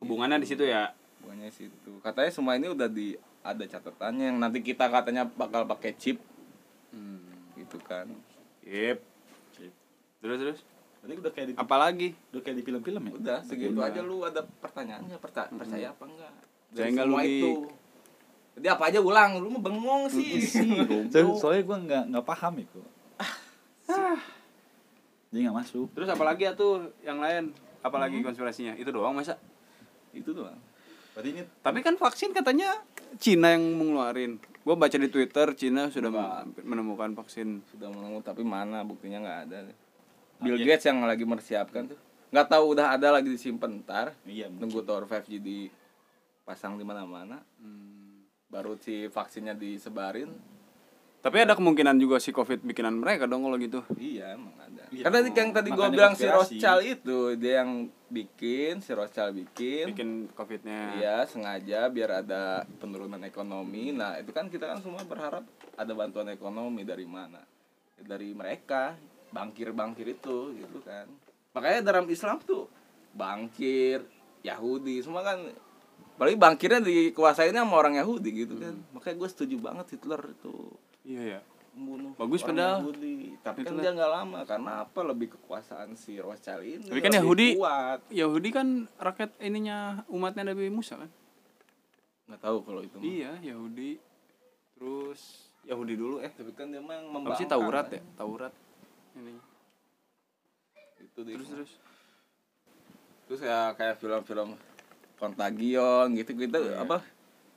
hubungannya 0.00 0.40
di 0.40 0.48
situ 0.48 0.64
ya 0.64 0.96
bukannya 1.20 1.52
situ. 1.52 2.00
Katanya 2.00 2.32
semua 2.32 2.56
ini 2.56 2.72
udah 2.72 2.88
di 2.88 3.12
ada 3.44 3.60
catatannya 3.60 4.32
yang 4.32 4.38
nanti 4.40 4.64
kita 4.64 4.88
katanya 4.88 5.28
bakal 5.28 5.68
pakai 5.68 5.92
chip 6.00 6.16
hmm. 6.96 7.60
gitu 7.60 7.76
kan. 7.84 8.08
Yep. 8.64 9.04
terus 10.16 10.38
terus 10.40 10.58
Berarti 10.98 11.14
udah 11.18 11.32
kayak 11.32 11.46
di 11.46 11.54
apalagi 11.54 12.08
udah 12.30 12.42
kayak 12.42 12.56
di 12.56 12.64
film-film 12.64 13.02
ya? 13.02 13.12
Udah 13.14 13.38
segitu 13.42 13.74
Udah. 13.74 13.88
aja 13.88 14.00
lu 14.00 14.16
ada 14.20 14.40
pertanyaannya 14.42 15.16
perta- 15.16 15.50
percaya 15.50 15.90
apa 15.90 16.04
enggak? 16.04 16.32
Saya 16.70 16.88
enggak 16.88 17.06
semua 17.06 17.16
lu 17.16 17.24
di- 17.24 17.34
itu. 17.36 17.52
Jadi 18.56 18.66
apa 18.66 18.82
aja 18.84 18.98
ulang, 18.98 19.30
lu 19.36 19.48
mah 19.50 19.62
bengong 19.62 20.02
sih. 20.08 20.40
So, 21.12 21.36
soalnya 21.38 21.62
gue 21.62 21.76
nggak 21.84 22.04
nggak 22.08 22.24
paham 22.24 22.54
itu. 22.58 22.80
Jadi 25.26 25.40
nggak 25.42 25.56
masuk. 25.58 25.86
terus 25.92 26.08
apalagi 26.08 26.42
ya 26.42 26.52
tuh 26.54 26.72
yang 27.02 27.18
lain 27.18 27.52
apalagi 27.82 28.18
konspirasinya 28.18 28.72
itu 28.74 28.88
doang 28.88 29.12
masa 29.12 29.36
itu 30.10 30.32
doang. 30.32 30.56
Berarti 31.12 31.28
ini 31.30 31.42
tapi 31.60 31.80
kan 31.80 31.94
vaksin 31.94 32.32
katanya 32.32 32.72
Cina 33.16 33.52
yang 33.52 33.62
mengeluarin 33.74 34.36
gua 34.62 34.74
baca 34.74 34.96
di 34.96 35.06
Twitter 35.06 35.52
Cina 35.52 35.88
sudah 35.88 36.10
menemukan 36.58 37.12
vaksin 37.14 37.62
Sudah 37.66 37.88
menunggu 37.88 38.20
tapi 38.20 38.42
mana 38.42 38.80
buktinya 38.80 39.20
nggak 39.20 39.38
ada. 39.46 39.58
Bill 40.36 40.58
Gates 40.60 40.84
yang 40.84 41.00
lagi 41.02 41.24
mempersiapkan 41.24 41.88
tuh. 41.88 41.98
Nggak 42.28 42.48
tahu 42.50 42.64
udah 42.76 42.92
ada 42.92 43.08
lagi 43.14 43.30
disimpan 43.30 43.80
ntar. 43.80 44.12
iya 44.26 44.50
Nunggu 44.50 44.82
tower 44.82 45.06
5G 45.06 45.40
dipasang 45.40 46.76
di 46.76 46.84
mana-mana. 46.84 47.40
Baru 48.46 48.76
si 48.78 49.08
vaksinnya 49.08 49.54
disebarin. 49.54 50.30
tapi 51.16 51.42
ada 51.42 51.58
kemungkinan 51.58 51.98
juga 51.98 52.22
si 52.22 52.30
covid 52.30 52.62
bikinan 52.62 53.02
mereka 53.02 53.26
dong 53.26 53.42
kalau 53.42 53.58
gitu 53.58 53.82
Iya 53.98 54.38
emang 54.38 54.54
ada. 54.62 54.86
Iya, 54.94 55.10
Karena 55.10 55.26
yang 55.26 55.50
tadi 55.50 55.68
gua 55.74 55.90
makanya 55.90 55.96
bilang 55.98 56.14
si. 56.14 56.22
Rothschild 56.30 56.82
itu 56.86 57.18
dia 57.34 57.66
yang 57.66 57.90
bikin, 58.06 58.78
si 58.78 58.94
Rothschild 58.94 59.34
bikin. 59.34 59.90
bikin 59.90 60.10
covidnya 60.38 60.94
Iya 60.94 61.26
sengaja 61.26 61.90
biar 61.90 62.22
ada 62.22 62.62
penurunan 62.78 63.18
ekonomi. 63.26 63.90
Nah 63.90 64.22
itu 64.22 64.30
kan 64.30 64.46
kita 64.46 64.70
kan 64.70 64.78
semua 64.78 65.02
berharap 65.02 65.42
ada 65.74 65.92
bantuan 65.98 66.30
ekonomi 66.30 66.86
dari 66.86 67.10
mana? 67.10 67.42
Dari 67.98 68.30
mereka 68.30 68.94
bangkir-bangkir 69.36 70.06
itu 70.10 70.36
gitu 70.54 70.78
kan. 70.80 71.04
Makanya 71.52 71.80
dalam 71.84 72.06
Islam 72.06 72.40
tuh 72.40 72.64
bangkir 73.12 74.00
Yahudi 74.40 75.00
semua 75.00 75.20
kan 75.22 75.40
Apalagi 76.16 76.32
bangkirnya 76.34 76.80
dikuasainnya 76.80 77.60
sama 77.60 77.76
orang 77.76 78.00
Yahudi 78.00 78.30
gitu 78.38 78.56
kan. 78.56 78.72
Makanya 78.90 79.16
gue 79.18 79.28
setuju 79.28 79.56
banget 79.58 79.86
Hitler 79.92 80.32
itu 80.32 80.54
iya 81.04 81.22
ya 81.30 81.40
membunuh 81.70 82.16
Bagus 82.16 82.40
padahal. 82.40 82.80
Yahudi. 82.80 83.36
Tapi 83.38 83.60
kan 83.60 83.68
Hitler. 83.70 83.82
dia 83.84 83.92
nggak 83.92 84.12
lama 84.14 84.38
karena 84.42 84.70
apa? 84.80 85.00
Lebih 85.02 85.28
kekuasaan 85.30 85.92
si 85.92 86.16
Rothschild 86.16 86.64
ini. 86.64 86.88
Tapi 86.88 87.00
kan 87.00 87.12
Yahudi- 87.12 87.54
kuat. 87.54 88.00
Yahudi 88.08 88.48
kan 88.48 88.66
rakyat 88.96 89.36
ininya 89.38 89.78
umatnya 90.08 90.48
Nabi 90.48 90.66
Musa 90.66 90.96
kan 90.96 91.12
Nggak 92.26 92.40
tahu 92.40 92.58
kalau 92.64 92.80
itu. 92.80 92.96
mah. 92.96 93.04
iya 93.04 93.32
Yahudi 93.44 94.00
terus 94.72 95.20
Yahudi 95.62 95.94
dulu 95.94 96.16
eh 96.18 96.28
Tapi 96.28 96.48
kan 96.50 96.66
dia 96.66 96.80
memang 96.80 96.96
apa 96.98 97.12
membangkang. 97.12 97.38
sih 97.38 97.46
Taurat 97.46 97.86
kan. 97.86 97.94
ya 97.94 98.02
Taurat 98.16 98.52
ini 99.16 99.32
Itu 100.98 101.20
dia. 101.22 101.34
terus 101.34 101.48
terus 101.48 101.72
terus 103.26 103.40
ya 103.42 103.72
kayak 103.72 103.96
film-film 103.96 104.54
Contagion 105.16 106.12
gitu 106.12 106.30
gitu 106.32 106.60
Iya. 106.62 106.82
apa 106.82 107.00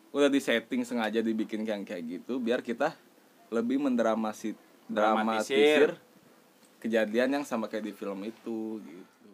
udah 0.09 0.25
di 0.25 0.39
setting 0.39 0.81
sengaja 0.81 1.19
dibikin 1.19 1.61
yang 1.61 1.83
kayak 1.83 2.01
gitu 2.19 2.37
biar 2.37 2.59
kita 2.59 2.95
lebih 3.49 3.77
mendramasit 3.77 4.57
Dramatisir. 4.85 5.85
dramatisir 5.85 5.89
kejadian 6.79 7.29
yang 7.31 7.43
sama 7.43 7.67
kayak 7.67 7.85
di 7.85 7.93
film 7.93 8.23
itu 8.23 8.79
gitu 8.79 9.31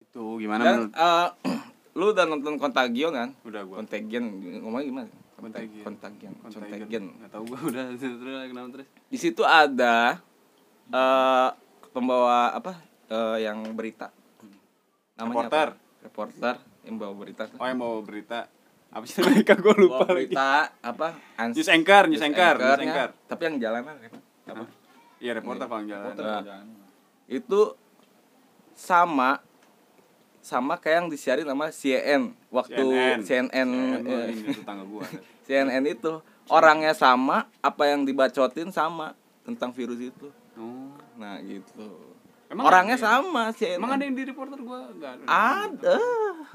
itu 0.00 0.24
gimana 0.40 0.62
dan 0.64 0.74
menurut 0.82 0.92
eh, 0.96 1.28
lu 1.98 2.04
udah 2.10 2.24
nonton 2.24 2.54
Contagion 2.56 3.12
kan 3.12 3.30
udah 3.42 3.62
gua 3.62 3.76
Contagion 3.78 4.24
ngomongnya 4.58 4.86
gimana. 4.86 5.10
Contagion 5.38 5.82
Contagion. 5.84 6.32
Contagion 6.40 7.02
nggak 7.14 7.30
tahu 7.30 7.42
gua 7.46 7.58
udah 7.70 7.84
terus 7.92 8.14
terus 8.16 8.34
kenapa 8.48 8.68
terus 8.74 8.88
di 9.06 9.18
situ 9.20 9.42
ada 9.44 10.18
eh 10.88 11.48
pembawa 11.90 12.52
apa? 12.52 12.72
Eh, 13.06 13.36
yang 13.42 13.64
berita. 13.72 14.12
Namanya 15.14 15.48
Reporter. 15.48 15.68
apa? 15.70 15.86
reporter. 15.98 16.54
Yang 16.82 16.94
bawa 16.96 17.14
berita 17.14 17.42
oh 17.50 17.66
yang 17.66 17.78
mau 17.78 17.98
berita. 18.00 18.38
Apa 18.88 19.04
sih 19.04 19.20
mereka 19.20 19.52
gua 19.54 19.74
lupa 19.74 20.00
Bawa 20.00 20.04
lagi. 20.06 20.30
berita 20.30 20.48
apa? 20.78 21.08
Ans- 21.36 21.52
news 21.52 21.68
anchor 21.68 22.04
news 22.06 22.22
anchor 22.22 22.54
news 22.56 22.80
anchor. 22.80 23.08
Tapi 23.26 23.42
yang 23.42 23.56
jalanan 23.58 23.96
kan 23.98 24.12
apa? 24.46 24.64
Iya 25.18 25.32
reporter 25.34 25.66
kalau 25.66 25.82
jalan 25.82 26.04
Reporter 26.08 26.24
Nah. 26.46 26.72
itu 27.26 27.60
sama 28.72 29.42
sama 30.38 30.78
kayak 30.78 31.04
yang 31.04 31.08
disiarin 31.10 31.44
sama 31.44 31.68
CNN 31.68 32.22
waktu 32.48 32.78
CNN. 32.78 33.18
CNN 33.20 33.68
CNN 34.06 34.06
eh, 34.06 34.54
tetangga 34.54 34.84
gua 34.86 35.04
CNN 35.44 35.84
itu. 35.84 36.12
Orangnya 36.48 36.94
sama 36.94 37.44
apa 37.60 37.82
yang 37.84 38.06
dibacotin 38.06 38.70
sama 38.70 39.12
tentang 39.42 39.68
virus 39.68 40.00
itu. 40.00 40.30
Oh 40.56 40.77
nah 41.18 41.36
gitu. 41.42 42.14
Emang 42.48 42.64
orangnya 42.64 42.96
ada 42.96 43.20
sama 43.20 43.52
CNN 43.52 43.76
emang 43.76 43.92
ada 44.00 44.02
yang 44.08 44.16
di 44.16 44.24
reporter 44.24 44.56
gua? 44.64 44.88
Enggak 44.88 45.20
ada. 45.28 45.96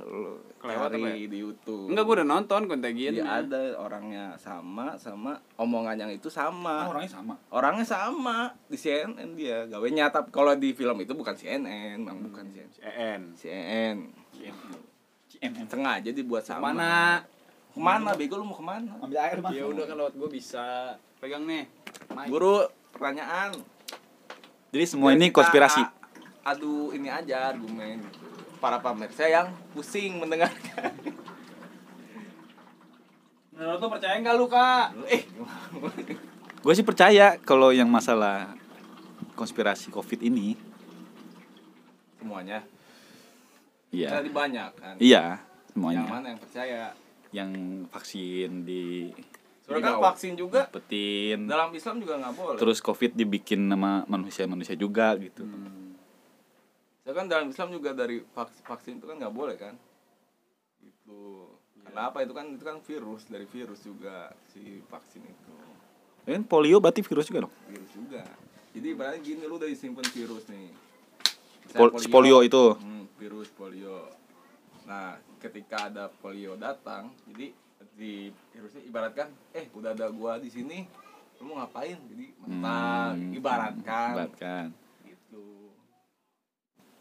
Lu 0.02 0.42
Kelewat 0.58 0.90
ya? 0.98 1.14
di 1.30 1.38
YouTube. 1.38 1.86
Enggak 1.86 2.04
gua 2.10 2.14
udah 2.18 2.28
nonton 2.34 2.62
kontagion 2.66 3.14
Iya 3.14 3.46
ada. 3.46 3.78
Orangnya 3.78 4.34
sama 4.42 4.98
sama. 4.98 5.38
Omongan 5.54 6.02
yang 6.02 6.10
itu 6.10 6.34
sama. 6.34 6.90
Ah, 6.90 6.90
orangnya 6.90 7.12
sama. 7.14 7.34
orangnya 7.54 7.86
sama. 7.86 8.38
Di 8.66 8.74
CNN 8.74 9.38
dia. 9.38 9.70
Gawenya 9.70 10.10
tapi 10.10 10.34
kalau 10.34 10.58
di 10.58 10.74
film 10.74 10.98
itu 10.98 11.14
bukan 11.14 11.38
CNN 11.38 12.02
memang 12.02 12.26
bukan 12.26 12.50
CNN 12.50 12.74
CN 12.74 13.22
CNN 13.38 13.98
CNN. 15.38 15.66
sengaja 15.70 16.10
dibuat 16.10 16.42
sama. 16.42 16.74
Mana 16.74 17.22
ke 17.70 17.78
mana 17.78 18.18
bego? 18.18 18.42
Lu 18.42 18.50
mau 18.50 18.58
ke 18.58 18.66
mana? 18.66 18.98
Ambil 18.98 19.22
air 19.22 19.38
mah. 19.46 19.54
ya 19.54 19.70
udah 19.70 19.86
kan 19.86 19.94
lewat 19.94 20.14
gua 20.18 20.30
bisa. 20.34 20.98
Pegang 21.22 21.46
nih. 21.46 21.70
Guru 22.34 22.66
pertanyaan 22.90 23.54
Jadi 24.74 24.86
semua 24.86 25.14
Biar 25.14 25.16
ini 25.16 25.28
kita 25.28 25.38
konspirasi. 25.40 25.82
a- 25.82 25.94
adu 26.46 26.90
ini 26.92 27.08
aja 27.08 27.54
argumen 27.54 28.02
gitu. 28.02 28.20
para 28.58 28.78
pemirsa 28.78 29.24
yang 29.24 29.48
pusing 29.72 30.18
mendengarkan 30.18 30.92
Menurut 33.52 33.78
lu 33.78 33.88
percaya 33.94 34.16
nggak 34.18 34.36
lu 34.36 34.48
kak? 34.48 34.86
Eh, 35.08 35.24
Gue 36.60 36.74
sih 36.74 36.82
percaya 36.82 37.38
kalau 37.38 37.70
yang 37.70 37.88
masalah 37.88 38.56
konspirasi 39.34 39.88
covid 39.90 40.20
ini. 40.22 40.58
semuanya. 42.18 42.64
Iya. 43.92 44.10
Tadi 44.10 44.32
banyak 44.32 44.70
kan. 44.74 44.96
Iya, 44.98 45.38
Yang 45.38 45.70
semuanya. 45.70 46.02
mana 46.08 46.28
yang 46.32 46.40
percaya? 46.40 46.82
Yang 47.30 47.52
vaksin 47.92 48.64
di 48.64 49.12
Soalnya 49.64 49.96
kan 49.96 50.04
vaksin 50.12 50.36
juga 50.36 50.68
petin. 50.68 51.48
dalam 51.48 51.72
Islam 51.72 52.04
juga 52.04 52.20
nggak 52.20 52.36
boleh. 52.36 52.60
Terus 52.60 52.84
covid 52.84 53.16
dibikin 53.16 53.64
sama 53.64 54.04
manusia-manusia 54.06 54.76
juga 54.76 55.16
gitu. 55.16 55.48
Ya 57.04 57.12
kan 57.12 57.28
dalam 57.28 57.48
Islam 57.48 57.72
juga 57.72 57.96
dari 57.96 58.24
vaks- 58.32 58.64
vaksin 58.64 59.00
itu 59.00 59.08
kan 59.08 59.16
nggak 59.20 59.32
boleh 59.32 59.56
kan? 59.56 59.76
Gitu. 60.84 61.48
Kenapa 61.84 62.24
itu 62.24 62.32
kan 62.32 62.46
itu 62.48 62.64
kan 62.64 62.80
virus 62.80 63.28
dari 63.28 63.48
virus 63.48 63.84
juga 63.84 64.32
si 64.52 64.84
vaksin 64.88 65.24
itu. 65.24 65.54
Kan 66.24 66.44
polio 66.44 66.80
berarti 66.80 67.04
virus 67.04 67.28
juga 67.28 67.48
dong. 67.48 67.54
Virus 67.68 67.92
juga. 67.92 68.24
Jadi 68.74 68.88
ibaratnya 68.90 69.20
gini 69.20 69.44
lu 69.44 69.56
udah 69.56 69.68
disimpan 69.68 70.08
virus 70.12 70.44
nih. 70.48 70.72
Pol- 71.76 71.96
si 72.00 72.08
polio 72.08 72.44
itu. 72.44 72.76
Hmm, 72.76 73.08
virus 73.16 73.48
polio. 73.52 74.12
Nah, 74.84 75.16
ketika 75.40 75.88
ada 75.88 76.12
polio 76.12 76.56
datang, 76.56 77.12
jadi 77.28 77.52
di 77.94 78.14
virusnya 78.50 78.82
ibaratkan, 78.84 79.28
eh 79.52 79.70
udah 79.72 79.92
ada 79.92 80.10
gua 80.10 80.36
di 80.36 80.48
sini, 80.48 80.86
lu 81.36 81.48
mau 81.48 81.60
ngapain? 81.60 81.98
Jadi 82.04 82.26
mental, 82.38 83.08
Hmm. 83.14 83.32
ibaratkan. 83.32 84.10
Ibaratkan. 84.12 84.66
Gitu. 85.04 85.46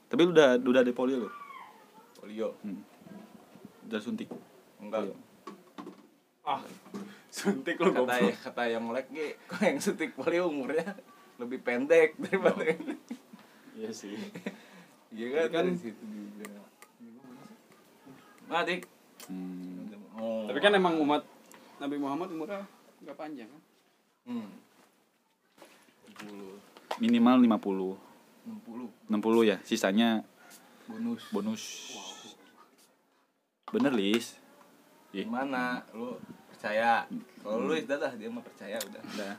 Tapi 0.07 0.21
lu 0.21 0.31
udah 0.31 0.49
udah 0.59 0.81
ada 0.81 0.93
polio 0.93 1.17
lu? 1.19 1.31
Polio. 2.15 2.49
Udah 3.83 3.99
suntik. 3.99 4.29
Enggak. 4.79 5.09
Polio. 5.09 5.17
Ah, 6.43 6.61
suntik 7.33 7.79
lu 7.79 7.91
kata 7.91 8.03
goblok. 8.19 8.37
kata 8.43 8.63
yang 8.67 8.83
melek 8.83 9.07
ge 9.09 9.29
kok 9.47 9.63
yang 9.63 9.79
suntik 9.79 10.13
polio 10.13 10.47
umurnya 10.47 10.93
lebih 11.37 11.59
pendek 11.59 12.13
daripada 12.19 12.61
ini 12.63 12.99
Iya 13.73 13.89
sih. 13.91 14.19
iya 15.09 15.27
kan, 15.31 15.47
kan- 15.49 15.67
dari 15.67 15.81
situ 15.81 16.03
juga 16.05 16.61
nah 18.45 18.63
dik 18.63 18.85
Hmm. 19.23 19.72
Oh 20.23 20.47
Tapi 20.47 20.59
kan 20.59 20.71
emang 20.73 20.95
umat 20.99 21.27
Nabi 21.77 21.99
Muhammad 21.99 22.31
umurnya 22.31 22.63
nggak 23.01 23.17
panjang 23.17 23.51
kan? 23.51 23.63
hmm. 24.29 24.49
60 26.23 27.03
Minimal 27.03 27.37
50. 27.43 27.99
60 28.47 29.11
60 29.11 29.43
ya, 29.45 29.57
sisanya 29.63 30.23
bonus 30.85 31.23
bonus. 31.29 31.63
Bener, 33.69 33.91
Lis. 33.91 34.37
Gimana 35.11 35.83
lu 35.91 36.21
percaya 36.47 37.09
kalau 37.41 37.65
lu 37.65 37.75
udah 37.75 37.99
dah 37.99 38.13
dia 38.13 38.29
mah 38.29 38.41
percaya 38.41 38.77
udah 38.79 39.03
udah. 39.03 39.35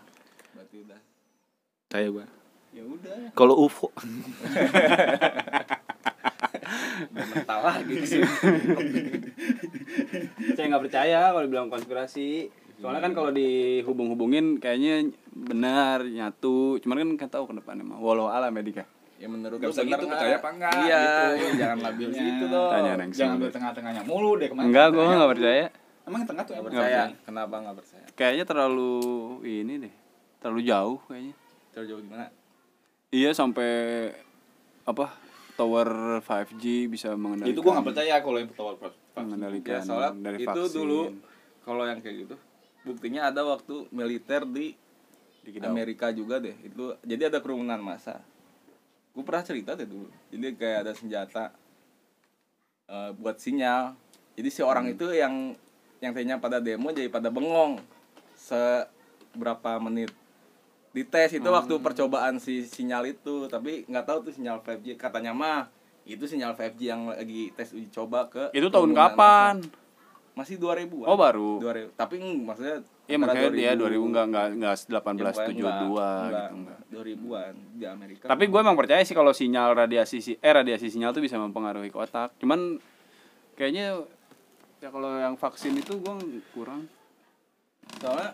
berarti 0.51 0.75
udah 0.81 0.99
Saya 1.87 2.07
gua. 2.09 2.25
ya 2.69 2.83
udah 2.83 3.31
Kalau 3.31 3.55
UFO 3.59 3.93
mental 7.09 7.59
lagi 7.61 7.93
di 7.93 8.07
sini 8.07 8.27
Saya 10.53 10.65
nggak 10.67 10.83
percaya 10.83 11.21
kalau 11.29 11.47
bilang 11.47 11.67
konspirasi. 11.67 12.49
Soalnya 12.73 13.01
kan 13.01 13.13
kalau 13.13 13.31
dihubung-hubungin 13.31 14.57
kayaknya 14.57 15.07
benar 15.29 16.03
nyatu. 16.03 16.77
Cuman 16.77 16.97
kan 16.97 17.09
nggak 17.15 17.31
tahu 17.31 17.43
ke 17.45 17.53
depannya 17.55 17.83
mah. 17.83 17.97
Walau 17.97 18.27
alam 18.27 18.51
ya 18.51 18.61
Dika. 18.61 18.85
ya 19.15 19.27
menurut 19.27 19.55
Gak 19.55 19.71
usah 19.71 19.87
bener 19.87 19.95
gitu, 19.95 20.03
nggak? 20.03 20.19
percaya 20.19 20.35
apa 20.35 20.49
enggak, 20.51 20.73
iya 20.83 20.99
gitu. 20.99 21.23
iya, 21.39 21.51
jangan 21.55 21.77
labil 21.79 22.07
gitu 22.11 22.43
dong 22.45 22.71
Tanya 22.75 22.91
Neng 22.99 23.11
Jangan 23.13 23.37
di 23.39 23.47
tengah-tengahnya 23.47 24.01
mulu 24.03 24.31
deh 24.35 24.47
ke 24.47 24.53
mana 24.53 24.65
Enggak, 24.67 24.87
gua 24.91 25.03
nggak 25.07 25.31
percaya. 25.31 25.65
Emang 26.03 26.21
tengah 26.27 26.43
tuh 26.43 26.51
nggak 26.51 26.59
emang 26.59 26.73
percaya 26.75 27.01
percaya. 27.07 27.23
kenapa 27.23 27.55
nggak 27.55 27.75
percaya 27.79 28.05
Kayaknya 28.13 28.43
terlalu 28.43 28.93
ini 29.47 29.73
deh. 29.79 29.93
Terlalu 30.37 30.61
jauh 30.67 30.97
kayaknya. 31.07 31.35
terjauh 31.71 32.01
gimana 32.03 32.25
Iya 33.09 33.29
sampai 33.31 33.71
apa 34.83 35.05
tower 35.55 35.87
5G 36.19 36.63
bisa 36.85 37.15
mengendalikan. 37.15 37.55
Itu 37.55 37.61
gua 37.63 37.79
gak 37.79 37.87
percaya 37.95 38.19
kalau 38.19 38.37
yang 38.37 38.51
tower 38.51 38.75
mengendalikan 39.15 39.71
Ya, 39.71 39.81
soalnya 39.81 40.11
dari 40.23 40.37
itu 40.39 40.49
vaksin. 40.49 40.73
dulu 40.73 41.01
kalau 41.61 41.83
yang 41.83 41.99
kayak 41.99 42.17
gitu 42.23 42.35
buktinya 42.83 43.21
ada 43.25 43.41
waktu 43.41 43.87
militer 43.89 44.43
di 44.43 44.75
Di. 45.39 45.59
Amerika 45.61 46.07
juga 46.09 46.37
deh 46.37 46.55
itu 46.57 46.95
jadi 47.01 47.27
ada 47.27 47.37
kerumunan 47.37 47.77
massa 47.77 48.19
gue 49.11 49.21
pernah 49.21 49.41
cerita 49.41 49.71
deh 49.73 49.85
dulu 49.85 50.07
jadi 50.27 50.51
kayak 50.51 50.77
ada 50.81 50.91
senjata 50.91 51.45
eh, 52.85 53.11
buat 53.13 53.37
sinyal 53.37 53.93
jadi 54.33 54.49
si 54.49 54.61
orang 54.61 54.85
Hmm. 54.85 54.93
itu 54.93 55.05
yang 55.09 55.33
yang 55.99 56.11
tadinya 56.11 56.35
pada 56.37 56.57
demo 56.57 56.89
jadi 56.89 57.07
pada 57.07 57.29
bengong 57.29 57.79
seberapa 58.35 59.71
menit 59.79 60.11
dites 60.91 61.31
itu 61.31 61.43
Hmm. 61.43 61.55
waktu 61.55 61.73
percobaan 61.77 62.37
si 62.37 62.63
sinyal 62.63 63.07
itu 63.07 63.47
tapi 63.47 63.83
nggak 63.85 64.05
tahu 64.05 64.17
tuh 64.21 64.33
sinyal 64.33 64.59
5G 64.59 64.93
katanya 64.95 65.31
mah 65.31 65.61
itu 66.03 66.23
sinyal 66.23 66.51
5G 66.53 66.81
yang 66.83 67.07
lagi 67.07 67.51
tes 67.51 67.71
uji 67.71 67.87
coba 67.89 68.27
ke 68.27 68.51
Itu 68.51 68.67
tahun 68.67 68.91
kapan? 68.91 69.55
massa. 69.59 69.81
masih 70.33 70.57
2000 70.57 71.05
Oh, 71.05 71.13
baru. 71.13 71.61
2000 71.61 71.93
tapi 71.93 72.17
maksudnya 72.17 72.81
Iya 73.03 73.17
antara 73.17 73.35
maksudnya 73.37 73.51
dia 73.53 73.71
2000 73.75 74.05
enggak 74.07 74.25
enggak 74.25 74.47
enggak 74.49 74.73
Ya, 74.73 74.81
pokoknya 74.81 75.47
1872 75.53 75.61
enggak, 75.61 76.41
gitu 76.41 76.55
enggak. 76.55 76.79
2000-an 76.89 77.53
di 77.75 77.85
Amerika. 77.85 78.25
Tapi 78.25 78.43
gue 78.47 78.59
emang 78.59 78.73
percaya 78.73 79.01
sih 79.01 79.13
kalau 79.13 79.29
sinyal 79.29 79.69
radiasi 79.77 80.17
si- 80.19 80.39
eh 80.39 80.53
radiasi 80.53 80.87
sinyal 80.89 81.11
tuh 81.11 81.21
bisa 81.21 81.37
mempengaruhi 81.37 81.91
otak. 81.91 82.33
Cuman 82.39 82.81
kayaknya 83.53 84.01
ya 84.79 84.89
kalau 84.89 85.11
yang 85.13 85.35
vaksin 85.35 85.75
itu 85.75 85.95
gue 85.95 86.13
kurang. 86.49 86.87
soalnya 87.99 88.31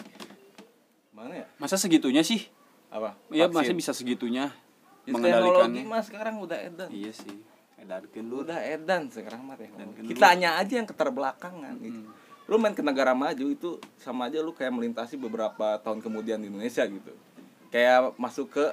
mana 1.12 1.34
ya? 1.36 1.48
Masa 1.58 1.76
segitunya 1.76 2.24
sih? 2.24 2.48
Apa? 2.88 3.18
Iya 3.28 3.52
masih 3.52 3.76
bisa 3.76 3.92
segitunya 3.92 4.54
Ya, 5.04 5.12
mengendalikan. 5.12 5.68
teknologi 5.68 5.84
mah 5.84 6.02
sekarang 6.02 6.36
udah 6.40 6.58
edan. 6.58 6.90
Iya 6.90 7.12
sih. 7.12 7.36
Edarkeun 7.89 8.25
lu. 8.30 8.45
Udah 8.45 8.62
edan 8.62 9.10
sekarang 9.10 9.41
mah. 9.49 9.58
Edan 9.58 9.89
kan 9.97 10.06
Kita 10.06 10.25
hanya 10.30 10.62
aja 10.62 10.78
yang 10.78 10.86
keterbelakangan 10.86 11.73
gitu. 11.82 12.06
Lu 12.45 12.62
main 12.62 12.78
ke 12.78 12.86
negara 12.86 13.17
maju 13.17 13.45
itu 13.49 13.82
sama 13.97 14.30
aja 14.30 14.45
lu 14.45 14.54
kayak 14.54 14.69
melintasi 14.69 15.17
beberapa 15.17 15.82
tahun 15.82 16.06
kemudian 16.06 16.38
di 16.38 16.54
Indonesia 16.54 16.86
gitu. 16.86 17.13
Kayak 17.73 18.13
masuk 18.21 18.54
ke 18.54 18.65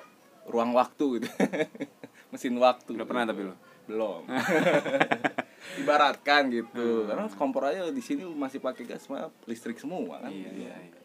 ruang 0.44 0.76
waktu 0.76 1.20
gitu. 1.20 1.28
Mesin 2.32 2.60
waktu. 2.60 2.92
Udah 2.92 3.08
pernah 3.08 3.24
gitu. 3.24 3.32
tapi 3.32 3.40
lu? 3.48 3.54
Belum. 3.88 4.22
Ibaratkan 5.80 6.52
gitu. 6.52 7.08
Karena 7.08 7.24
kompor 7.32 7.72
aja 7.72 7.88
di 7.88 8.04
sini 8.04 8.28
masih 8.28 8.60
pakai 8.60 8.84
gas 8.84 9.08
mah 9.08 9.32
listrik 9.48 9.80
semua 9.80 10.20
kan. 10.20 10.28
Iya 10.28 10.50
iya. 10.52 10.76
iya. 10.76 11.00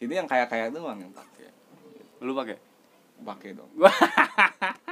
Sini 0.00 0.16
yang 0.16 0.28
kaya-kaya 0.28 0.72
doang 0.72 1.00
yang 1.00 1.12
pakai. 1.12 1.52
Lu 2.24 2.32
pakai? 2.32 2.56
Pakai 3.20 3.50
dong. 3.52 3.68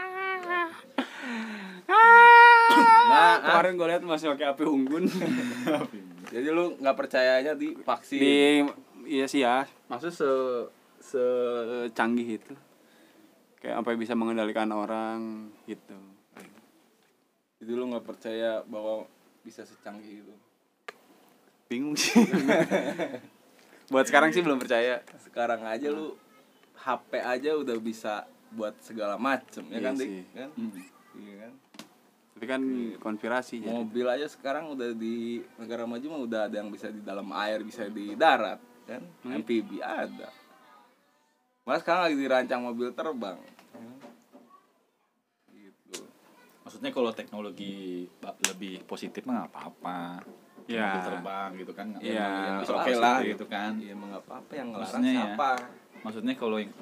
Nah, 3.12 3.31
kemarin 3.46 3.72
gue 3.74 3.86
lihat 3.88 4.02
masih 4.02 4.30
pakai 4.30 4.46
api 4.48 4.64
unggun. 4.64 5.04
Jadi 6.34 6.48
lu 6.48 6.74
nggak 6.76 6.96
percayanya 6.96 7.52
di 7.52 7.76
vaksin. 7.76 8.16
di 8.16 8.36
iya 9.04 9.26
sih 9.26 9.40
ya 9.40 9.66
maksud 9.86 10.08
se 10.08 10.30
secanggih 11.02 12.38
itu 12.38 12.54
kayak 13.58 13.74
sampai 13.76 13.94
bisa 13.96 14.14
mengendalikan 14.14 14.70
orang 14.70 15.50
gitu 15.64 15.98
Jadi 17.58 17.72
lu 17.72 17.90
nggak 17.90 18.02
percaya 18.02 18.62
bahwa 18.64 19.06
bisa 19.42 19.62
secanggih 19.62 20.22
itu. 20.22 20.34
bingung 21.66 21.94
sih 21.94 22.14
buat 23.92 24.06
sekarang 24.06 24.30
sih 24.30 24.40
belum 24.40 24.56
percaya 24.56 25.02
Sekarang 25.18 25.62
aja 25.62 25.88
lu 25.88 26.14
HP 26.78 27.18
aja 27.18 27.50
udah 27.54 27.76
bisa 27.76 28.24
buat 28.50 28.76
segala 28.78 29.16
macem 29.16 29.66
ya 29.68 29.76
Iya 29.76 29.80
kan, 29.82 29.94
Dik? 29.94 30.04
sih. 30.04 30.22
Kan? 30.32 30.50
Hmm. 30.52 30.72
Iya 31.14 31.34
kan? 31.38 31.52
Tapi 32.32 32.44
kan 32.46 32.62
konspirasi 32.98 33.60
jadi 33.60 33.70
Mobil 33.70 34.02
aja 34.04 34.26
sekarang 34.26 34.72
udah 34.72 34.90
di 34.92 35.40
negara 35.56 35.84
maju 35.84 36.06
mah 36.08 36.20
udah 36.22 36.40
ada 36.46 36.56
yang 36.56 36.68
bisa 36.68 36.88
di 36.88 36.98
dalam 36.98 37.28
air, 37.30 37.60
bisa 37.60 37.86
di 37.86 38.12
darat, 38.14 38.58
kan? 38.82 39.04
MPV 39.22 39.78
ada. 39.78 40.28
Mas 41.62 41.78
sekarang 41.78 42.02
lagi 42.04 42.16
dirancang 42.16 42.60
mobil 42.60 42.90
terbang. 42.90 43.38
Gitu. 45.48 46.00
Maksudnya 46.62 46.90
kalau 46.90 47.10
teknologi 47.12 48.08
lebih 48.48 48.82
positif 48.84 49.22
mah 49.22 49.44
nggak 49.44 49.50
apa-apa. 49.52 49.98
Ya. 50.66 50.88
Mobil 50.88 51.02
terbang 51.06 51.50
gitu 51.56 51.72
kan. 51.72 51.86
nggak- 51.88 52.02
Iya, 52.02 52.30
oke 52.58 52.72
oke 52.72 52.92
lah, 52.96 53.16
gitu 53.22 53.44
kan. 53.46 53.72
Iya 53.76 53.92
nggak 53.94 54.22
apa-apa 54.24 54.52
yang 54.52 54.68
ngelarang 54.70 54.82
Maksudnya 54.88 55.12
ya. 55.12 55.18
siapa? 55.30 55.50
Maksudnya 56.02 56.34
kalau 56.34 56.56
yang 56.58 56.72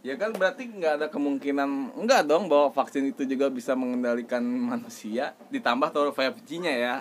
Ya 0.00 0.14
kan 0.14 0.30
berarti 0.30 0.64
nggak 0.64 0.92
ada 0.94 1.06
kemungkinan 1.06 1.68
enggak 1.94 2.22
dong 2.24 2.46
bahwa 2.46 2.70
vaksin 2.70 3.08
itu 3.08 3.24
juga 3.24 3.48
bisa 3.48 3.74
mengendalikan 3.74 4.40
manusia 4.40 5.32
ditambah 5.48 5.90
tower 5.90 6.10
5G-nya 6.10 6.72
ya. 6.72 6.94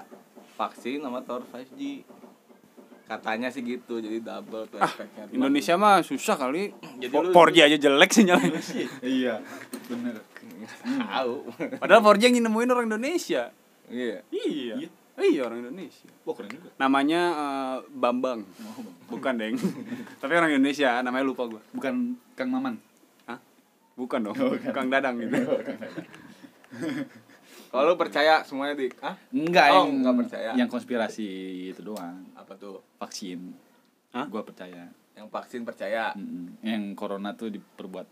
Vaksin 0.53 0.99
sama 0.99 1.21
tower 1.21 1.45
5G. 1.45 2.01
Katanya 3.03 3.47
sih 3.47 3.63
gitu, 3.63 3.97
jadi 3.97 4.19
double 4.19 4.67
tuh 4.67 4.81
efeknya. 4.81 5.23
Cuman- 5.25 5.47
Indonesia 5.47 5.73
mah 5.75 6.01
susah 6.01 6.36
kali 6.36 6.75
Jadi 6.99 7.13
Po- 7.13 7.23
lu- 7.23 7.31
4G 7.31 7.57
aja 7.63 7.77
jelek 7.79 8.12
sinyalnya 8.12 8.60
iya, 9.05 9.39
bener. 9.88 10.19
tahu. 10.99 11.47
padahal 11.79 12.03
4G 12.03 12.23
yang 12.27 12.43
nemuin 12.43 12.67
orang 12.67 12.86
Indonesia 12.86 13.55
Iya. 13.88 14.19
iya 14.27 14.75
Iya. 14.75 14.89
Oh 15.15 15.23
iya 15.23 15.41
orang 15.41 15.63
Indonesia. 15.63 16.05
Wah 16.21 16.36
keren 16.36 16.51
juga. 16.51 16.69
Namanya 16.75 17.21
eh, 17.31 17.77
Bambang. 17.89 18.43
Bukan, 19.07 19.33
Deng. 19.33 19.55
Tapi 20.21 20.33
orang 20.36 20.51
Indonesia, 20.51 20.99
namanya 20.99 21.25
lupa 21.25 21.47
gua. 21.47 21.62
Bukan 21.71 21.93
Kang 22.36 22.51
Maman. 22.51 22.77
Bukan 23.97 24.19
dong. 24.21 24.38
Kang 24.71 24.93
Dadang 24.93 25.17
gitu. 25.25 25.36
Kalau 27.67 27.93
percaya 27.99 28.45
semuanya 28.47 28.77
dik? 28.77 28.95
Ah? 29.03 29.17
Enggak, 29.33 29.67
Oh, 29.73 29.89
yang 29.89 30.05
nggak 30.05 30.15
percaya. 30.23 30.49
Yang 30.55 30.69
konspirasi 30.71 31.27
itu 31.75 31.81
doang. 31.83 32.23
Apa 32.31 32.55
tuh? 32.55 32.79
Vaksin. 32.95 33.51
Hah? 34.15 34.29
Gua 34.29 34.45
percaya. 34.45 34.88
Yang 35.17 35.27
vaksin 35.27 35.62
percaya. 35.67 36.15
Mm-mm. 36.15 36.62
Yang 36.63 36.83
corona 36.95 37.33
tuh 37.33 37.51
diperbuat. 37.51 38.07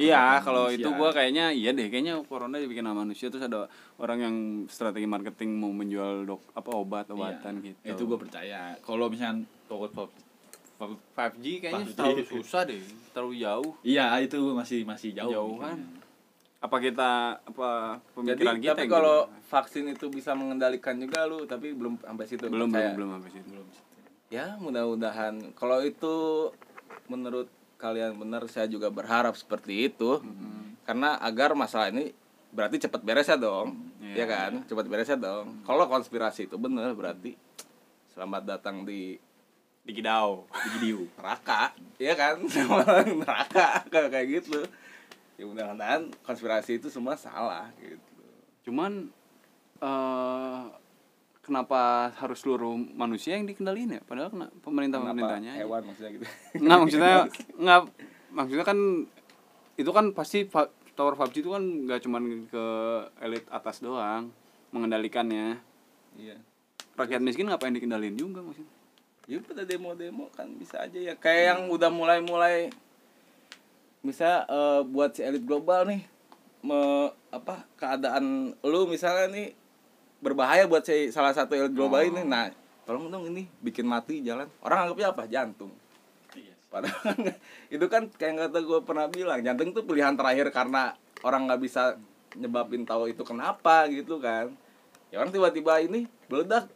Iya, 0.00 0.40
kalau 0.40 0.72
itu 0.72 0.88
gua 0.96 1.12
kayaknya 1.12 1.52
iya 1.52 1.76
deh, 1.76 1.92
kayaknya 1.92 2.24
corona 2.24 2.56
dibikin 2.56 2.88
sama 2.88 3.04
manusia 3.04 3.28
terus 3.28 3.44
ada 3.44 3.68
orang 4.00 4.18
yang 4.18 4.36
strategi 4.64 5.04
marketing 5.04 5.60
mau 5.60 5.68
menjual 5.68 6.24
dok 6.24 6.40
apa 6.56 6.70
obat-obatan 6.72 7.60
Iya, 7.60 7.76
gitu. 7.76 7.78
Itu 7.84 8.02
gua 8.08 8.16
percaya. 8.16 8.80
Kalau 8.80 9.12
misalnya 9.12 9.44
toko 9.68 9.92
5G 10.80 11.44
kayaknya 11.60 11.84
5G. 11.84 11.96
terlalu 11.96 12.24
susah 12.24 12.62
deh, 12.64 12.80
terlalu 13.12 13.34
jauh. 13.44 13.70
Iya, 13.84 14.04
itu 14.24 14.38
masih 14.56 14.88
masih 14.88 15.12
jauh. 15.12 15.32
Jauhan. 15.32 15.76
mikirnya. 15.76 15.98
Apa 16.60 16.76
kita 16.76 17.10
apa 17.40 17.70
Jadi 17.96 18.12
pemikiran 18.44 18.56
kita 18.60 18.72
tapi 18.76 18.84
kalau 18.88 19.18
vaksin 19.48 19.84
itu 19.88 20.12
bisa 20.12 20.36
mengendalikan 20.36 20.96
juga 20.96 21.24
lu, 21.24 21.48
tapi 21.48 21.72
belum 21.72 22.00
sampai 22.00 22.24
situ. 22.28 22.44
belum 22.48 22.68
belum 22.68 22.92
belum 22.96 23.10
habis 23.16 23.32
itu. 23.36 23.48
Belum. 23.48 23.66
Ya 24.28 24.56
mudah-mudahan. 24.60 25.56
Kalau 25.56 25.80
itu 25.80 26.14
menurut 27.08 27.48
kalian 27.80 28.12
benar, 28.20 28.44
saya 28.52 28.68
juga 28.68 28.92
berharap 28.92 29.34
seperti 29.36 29.88
itu. 29.88 30.20
Karena 30.84 31.16
agar 31.16 31.56
masalah 31.56 31.88
ini 31.88 32.12
berarti 32.50 32.82
cepat 32.82 33.00
beres 33.06 33.30
ya 33.30 33.38
dong, 33.38 33.78
Iya. 34.02 34.22
ya 34.22 34.26
kan? 34.26 34.52
Cepat 34.66 34.86
beres 34.90 35.08
ya 35.08 35.16
dong. 35.16 35.64
Kalau 35.64 35.86
konspirasi 35.86 36.44
itu 36.50 36.60
benar 36.60 36.92
berarti 36.92 37.38
selamat 38.12 38.42
datang 38.44 38.82
di 38.84 39.16
Di 39.80 39.92
Kidau. 39.96 40.44
Di 40.50 40.68
video. 40.78 40.98
neraka, 41.16 41.72
ya 41.96 42.12
kan? 42.14 42.40
Neraka 43.20 43.80
kayak 43.90 44.26
gitu. 44.28 44.60
Ya 45.40 45.48
mudah-mudahan 45.48 46.12
konspirasi 46.20 46.76
itu 46.76 46.92
semua 46.92 47.16
salah 47.16 47.72
gitu. 47.80 48.20
Cuman 48.68 49.08
eh 49.80 50.62
kenapa 51.40 52.12
harus 52.20 52.44
seluruh 52.44 52.76
manusia 52.76 53.34
yang 53.34 53.48
dikendaliin 53.48 53.96
ya? 53.96 54.00
Padahal 54.04 54.28
kena 54.28 54.46
pemerintah 54.60 55.00
Kenapa 55.00 55.16
pemerintahnya. 55.16 55.52
aja. 55.56 55.60
hewan 55.64 55.82
maksudnya 55.88 56.10
gitu. 56.12 56.24
Nggak 56.60 56.78
maksudnya 56.78 57.14
nggak 57.64 57.80
maksudnya 58.30 58.66
kan 58.68 58.78
itu 59.80 59.90
kan 59.96 60.06
pasti 60.12 60.38
tower 60.92 61.16
5G 61.16 61.36
itu 61.40 61.50
kan 61.50 61.64
nggak 61.88 62.00
cuman 62.04 62.22
ke 62.52 62.64
elit 63.24 63.48
atas 63.48 63.80
doang 63.80 64.28
mengendalikannya. 64.76 65.56
Iya. 66.20 66.36
Rakyat 67.00 67.24
miskin 67.24 67.48
ngapain 67.48 67.72
dikendalin 67.72 68.12
juga 68.12 68.44
maksudnya? 68.44 68.68
Ya 69.30 69.38
pada 69.46 69.62
demo-demo 69.62 70.26
kan 70.34 70.50
bisa 70.58 70.82
aja 70.82 70.98
ya. 70.98 71.14
Kayak 71.14 71.42
yang 71.54 71.60
udah 71.70 71.86
mulai-mulai 71.86 72.74
misal 74.02 74.42
eh, 74.50 74.82
buat 74.90 75.14
si 75.14 75.22
elit 75.22 75.46
global 75.46 75.86
nih 75.86 76.02
me, 76.66 77.08
apa 77.30 77.62
keadaan 77.78 78.58
lu 78.66 78.90
misalnya 78.90 79.30
nih 79.30 79.54
berbahaya 80.18 80.66
buat 80.66 80.82
si 80.82 81.14
salah 81.14 81.30
satu 81.30 81.54
elit 81.54 81.70
global 81.70 82.02
ini. 82.02 82.26
Nah 82.26 82.50
tolong 82.82 83.06
dong 83.06 83.30
ini 83.30 83.46
bikin 83.62 83.86
mati 83.86 84.18
jalan. 84.26 84.50
Orang 84.66 84.90
anggapnya 84.90 85.14
apa? 85.14 85.22
Jantung. 85.30 85.70
Iya. 86.34 86.54
padahal 86.66 87.14
itu 87.74 87.86
kan 87.86 88.10
kayak 88.10 88.50
kata 88.50 88.58
gue 88.66 88.80
pernah 88.82 89.06
bilang 89.06 89.42
jantung 89.46 89.70
tuh 89.70 89.86
pilihan 89.86 90.14
terakhir 90.18 90.50
karena 90.50 90.94
orang 91.22 91.46
nggak 91.46 91.62
bisa 91.62 91.98
nyebabin 92.34 92.82
tahu 92.82 93.06
itu 93.14 93.22
kenapa 93.22 93.86
gitu 93.86 94.18
kan. 94.18 94.50
Ya 95.14 95.22
orang 95.22 95.30
tiba-tiba 95.30 95.78
ini 95.82 96.10
meledak 96.26 96.66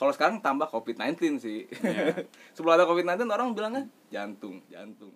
kalau 0.00 0.12
sekarang 0.16 0.40
tambah 0.40 0.64
COVID-19 0.66 1.36
sih. 1.36 1.68
Sebelum 2.56 2.72
ada 2.72 2.88
COVID-19 2.88 3.28
orang 3.28 3.52
bilangnya 3.52 3.84
jantung, 4.08 4.64
jantung. 4.66 5.12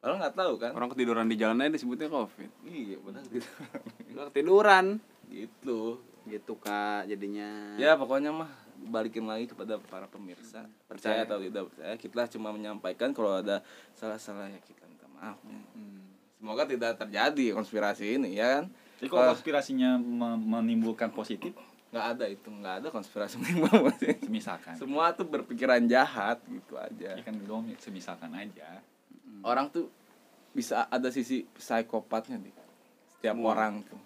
Orang 0.00 0.18
nggak 0.18 0.34
tahu 0.34 0.56
kan? 0.56 0.72
Orang 0.72 0.88
ketiduran 0.88 1.28
di 1.28 1.36
jalan 1.36 1.60
aja 1.60 1.76
disebutnya 1.76 2.08
covid. 2.08 2.48
Iya, 2.64 2.96
benar 2.98 3.22
gitu. 3.28 3.46
Nggak 4.10 4.26
ketiduran. 4.32 4.86
gitu. 5.28 6.00
Gitu 6.24 6.52
kak 6.58 7.06
jadinya. 7.06 7.76
Ya, 7.76 7.94
pokoknya 7.94 8.34
mah 8.34 8.50
balikin 8.82 9.28
lagi 9.28 9.46
kepada 9.46 9.78
para 9.78 10.10
pemirsa. 10.10 10.66
Percaya. 10.88 10.88
Percaya 10.88 11.20
atau 11.22 11.38
tidak 11.38 11.62
percaya, 11.70 11.94
kita 11.94 12.22
cuma 12.34 12.50
menyampaikan 12.50 13.14
kalau 13.14 13.38
ada 13.38 13.62
salah-salah 13.94 14.50
ya 14.50 14.58
kita 14.58 14.82
minta 14.90 15.06
maaf. 15.12 15.38
ya. 15.46 15.60
Hmm. 15.78 16.02
Semoga 16.34 16.66
tidak 16.66 16.98
terjadi 16.98 17.54
konspirasi 17.54 18.18
ini 18.18 18.34
ya 18.34 18.58
kan. 18.58 18.64
Jadi 18.98 19.06
kalau 19.06 19.30
konspirasinya 19.30 20.02
me- 20.02 20.38
menimbulkan 20.58 21.14
positif, 21.14 21.54
Nggak 21.92 22.04
ada 22.10 22.24
itu, 22.26 22.48
nggak 22.48 22.74
ada 22.74 22.88
konspirasi 22.88 23.36
menimbul. 23.36 23.86
semisalkan. 24.18 24.72
Semua 24.74 25.12
tuh 25.12 25.24
berpikiran 25.24 25.78
jahat 25.84 26.40
gitu 26.42 26.74
aja. 26.74 27.12
Ya 27.12 27.20
kan 27.20 27.36
dong 27.38 27.68
semisalkan 27.78 28.32
aja. 28.32 28.80
orang 29.42 29.68
tuh 29.68 29.86
bisa 30.50 30.86
ada 30.86 31.08
sisi 31.08 31.42
psikopatnya 31.52 32.38
nih 32.38 32.54
setiap 33.10 33.34
Semua. 33.34 33.50
orang 33.50 33.82
tuh 33.82 33.98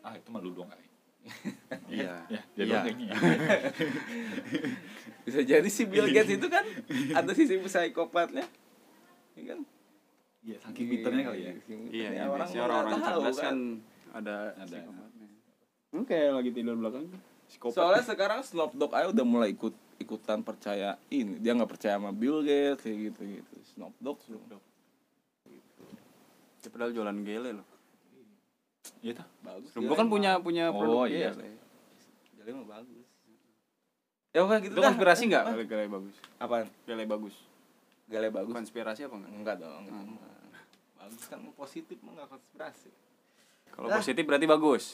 Ah, 0.00 0.12
itu 0.12 0.28
mah 0.28 0.38
lu 0.38 0.52
doang 0.52 0.66
kali. 0.66 0.84
Iya. 1.90 2.12
Ya, 2.28 2.40
Iya. 2.54 2.64
doang 2.64 2.84
kayaknya. 2.84 3.08
bisa 5.24 5.38
jadi 5.42 5.66
si 5.66 5.82
Bill 5.84 6.08
Gates 6.08 6.32
itu 6.32 6.46
kan 6.46 6.62
ada 7.14 7.30
sisi 7.32 7.54
psikopatnya 7.58 8.44
ya 9.34 9.42
kan 9.46 9.58
Iya, 10.38 10.54
saking 10.60 10.86
pinternya 10.88 11.22
kali 11.26 11.38
ya. 11.40 11.50
Iya, 11.90 12.08
iya 12.14 12.22
orang 12.24 12.46
nggak 12.46 13.00
tahu 13.02 13.20
cerdas 13.20 13.38
kan 13.38 13.56
ada 14.10 14.34
Ada. 14.54 14.76
Hmm, 15.88 16.04
kayak 16.04 16.30
lagi 16.34 16.50
tidur 16.52 16.76
belakang 16.76 17.08
psikopat. 17.48 17.74
soalnya 17.74 18.04
sekarang 18.04 18.40
Snoop 18.42 18.72
Dogg 18.72 18.92
aja 18.92 19.08
udah 19.08 19.24
mulai 19.24 19.50
ikut 19.50 19.72
ikutan 19.98 20.40
percaya 20.40 21.00
ini 21.08 21.36
dia 21.36 21.52
nggak 21.52 21.70
percaya 21.70 21.96
sama 21.96 22.12
Bill 22.12 22.40
Gates 22.40 22.82
kayak 22.82 22.98
gitu 23.08 23.20
gitu 23.34 23.54
Snoop 23.66 23.94
Dogg 23.98 24.20
Snoop 24.20 24.44
Dogg 24.46 24.64
Ya, 26.58 26.68
padahal 26.68 26.90
jualan 26.90 27.18
gele 27.22 27.50
loh. 27.54 27.64
Iya 29.00 29.14
tuh. 29.14 29.26
bagus 29.40 29.70
Gua 29.72 29.96
kan 29.96 30.04
punya 30.06 30.36
punya 30.36 30.68
Oh, 30.68 30.76
produk 30.76 31.06
iya. 31.06 31.30
gele. 31.32 31.56
jadi 32.36 32.50
mah 32.52 32.66
bagus 32.68 33.06
ya 34.28 34.40
oke 34.42 34.56
gitu 34.58 34.72
Itu 34.72 34.78
dah. 34.78 34.88
konspirasi 34.90 35.22
nggak 35.24 35.42
Apa? 35.42 35.52
gele, 35.54 35.64
gele 35.64 35.84
bagus? 35.88 36.16
apaan 36.36 36.66
Gele 36.84 37.04
bagus. 37.06 37.36
gale 38.04 38.28
bagus 38.28 38.52
Konspirasi 38.54 39.00
apa 39.02 39.14
enggak? 39.16 39.32
enggak 39.32 39.56
dong 39.58 39.84
Hmm. 39.86 40.18
bagus 40.98 41.22
kan 41.24 41.40
positif 41.50 41.96
mah 41.98 42.12
nggak 42.14 42.28
konspirasi 42.28 42.90
Kalau 43.70 43.88
positif 43.90 44.22
berarti 44.22 44.44
bagus. 44.46 44.84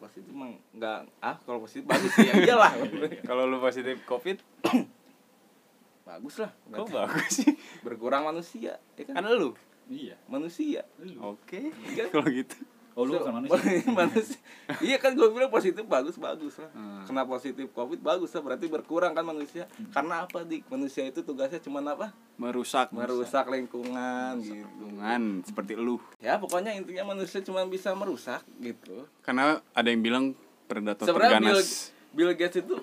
Positif 0.00 0.32
mah 0.32 0.48
nggak 0.72 0.98
ah 1.20 1.36
kalau 1.44 1.60
positif 1.60 1.84
bagus 1.84 2.08
sih 2.16 2.24
ya 2.24 2.34
iyalah 2.40 2.72
Kalau 3.28 3.44
lu 3.44 3.60
positif 3.60 4.00
Covid, 4.08 4.40
bagus 6.08 6.34
lah 6.40 6.50
kok 6.72 6.88
bagus 6.88 7.44
sih? 7.44 7.52
berkurang 7.84 8.24
manusia 8.24 8.80
ya 8.96 9.02
kan 9.04 9.20
Kan 9.20 9.28
lu. 9.36 9.52
Iya. 9.90 10.16
manusia 10.26 10.82
Oke. 11.20 11.68
Kan? 11.94 12.08
Kalau 12.16 12.28
gitu. 12.32 12.56
Oh, 13.00 13.08
lu 13.08 13.16
bukan 13.16 13.32
manusia. 13.34 13.80
manusia. 13.98 14.36
iya 14.78 14.96
kan 14.96 15.12
gue 15.12 15.24
bilang 15.26 15.48
positif 15.48 15.80
bagus 15.82 16.14
bagus 16.14 16.54
lah 16.56 16.68
Hmm. 16.70 17.00
kena 17.02 17.24
positif 17.24 17.64
covid 17.70 17.96
bagus 17.98 18.28
lah 18.30 18.42
berarti 18.42 18.66
berkurang 18.66 19.10
kan 19.10 19.22
manusia 19.22 19.64
karena 19.88 20.22
apa 20.22 20.42
dik 20.42 20.68
manusia 20.68 21.02
itu 21.02 21.20
tugasnya 21.20 21.58
cuma 21.58 21.80
apa 21.80 22.12
Merusak, 22.36 22.88
merusak 22.90 23.44
lingkungan 23.46 24.36
gitu 24.38 24.60
lingkungan 24.60 25.40
seperti 25.42 25.72
lu. 25.74 25.96
ya 26.18 26.36
pokoknya 26.36 26.72
intinya 26.72 27.08
manusia 27.08 27.40
cuma 27.40 27.64
bisa 27.64 27.92
merusak 27.92 28.44
gitu 28.58 29.08
Karena 29.20 29.56
ada 29.70 29.88
yang 29.88 30.00
bilang 30.00 30.24
predator 30.64 31.04
sebenarnya 31.04 31.40
Bill, 31.40 31.56
terganas. 31.56 31.68
Bill 32.10 32.30
Gates 32.32 32.58
itu 32.58 32.76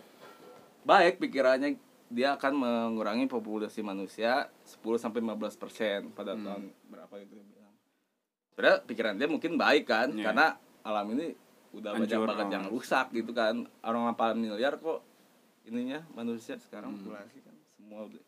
baik 0.83 1.19
pikirannya 1.19 1.77
dia 2.07 2.33
akan 2.33 2.53
mengurangi 2.55 3.25
populasi 3.25 3.81
manusia 3.81 4.47
10 4.63 4.79
sampai 4.97 5.19
15 5.19 5.35
persen 5.55 5.99
pada 6.09 6.33
Hmm. 6.33 6.43
tahun 6.43 6.63
berapa 6.87 7.15
itu. 7.19 7.35
Sebenarnya 8.57 8.81
pikiran 8.83 9.13
dia 9.13 9.29
mungkin 9.29 9.53
baik 9.53 9.85
kan 9.85 10.09
Iya. 10.09 10.23
karena 10.25 10.45
alam 10.81 11.05
ini 11.13 11.37
udah 11.69 11.93
banyak 11.93 12.09
Hancur, 12.09 12.25
banget 12.25 12.41
oh. 12.41 12.51
yang 12.51 12.65
rusak 12.67 13.07
gitu 13.13 13.31
kan 13.31 13.55
orang 13.79 14.09
8 14.09 14.33
miliar 14.35 14.73
kok 14.75 15.05
ininya 15.63 16.01
manusia 16.11 16.57
sekarang 16.57 16.89
Hmm. 16.89 17.05
populasi 17.05 17.37
kan 17.39 17.53
semua 17.69 17.99
udah 18.03 18.23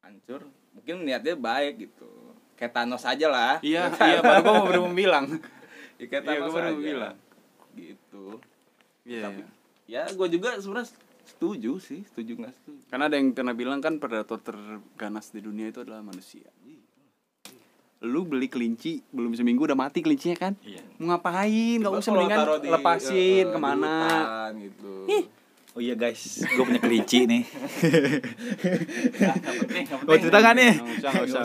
hancur 0.00 0.40
mungkin 0.72 1.04
niatnya 1.04 1.36
baik 1.36 1.84
gitu 1.84 2.08
kayak 2.54 2.72
Thanos 2.72 3.04
aja 3.04 3.28
lah 3.28 3.60
Iya, 3.60 3.92
iya 3.92 4.18
baru 4.20 4.40
gua 4.40 4.52
mau 4.54 4.64
baru 4.64 4.80
mau 4.82 4.94
bilang. 4.94 5.26
ya, 6.00 6.06
kayak 6.06 6.22
Iya, 6.22 6.28
Thanos 6.32 6.40
gua 6.42 6.56
baru 6.56 6.68
aja. 6.70 6.80
bilang. 6.80 7.16
gitu 7.72 8.24
Iya. 9.04 9.22
Tapi- 9.22 9.44
iya. 9.84 10.02
ya 10.08 10.14
gue 10.14 10.28
juga 10.30 10.48
sebenarnya 10.56 10.88
setuju 11.24 11.72
sih 11.76 12.00
setuju 12.04 12.32
nggak 12.38 12.54
setuju 12.54 12.80
Karena 12.88 13.04
ada 13.04 13.16
yang 13.16 13.28
pernah 13.30 13.52
bilang 13.52 13.78
kan 13.78 13.98
predator 13.98 14.38
terganas 14.38 15.28
di 15.28 15.40
dunia 15.40 15.68
itu 15.68 15.78
adalah 15.78 16.00
manusia. 16.00 16.48
Lu 18.02 18.26
beli 18.26 18.50
kelinci 18.50 18.98
belum 19.08 19.32
seminggu 19.32 19.62
udah 19.62 19.78
mati 19.78 20.02
kelincinya 20.02 20.34
kan? 20.34 20.52
Iya. 20.60 20.82
Mau 20.98 21.14
ngapain? 21.14 21.78
Gak 21.78 21.86
Coba 21.86 22.02
usah 22.02 22.10
mendingan 22.10 22.38
taruh 22.42 22.58
di, 22.58 22.68
lepasin 22.68 23.44
di 23.46 23.52
ke 23.54 23.58
mana? 23.62 23.94
hutan 23.94 24.52
gitu 24.58 24.94
Oh 25.72 25.80
iya 25.80 25.96
guys, 25.96 26.44
gue 26.44 26.64
punya 26.68 26.84
kelinci 26.84 27.24
nih. 27.24 27.42
Nggak 29.16 29.34
penting, 29.40 29.84
nggak 29.88 30.04
Mau 30.04 30.16
cerita 30.20 30.38
nggak 30.44 30.54
nih? 30.60 30.72
Nggak 30.76 30.96
usah, 31.00 31.10
nggak 31.10 31.24
usah. 31.24 31.42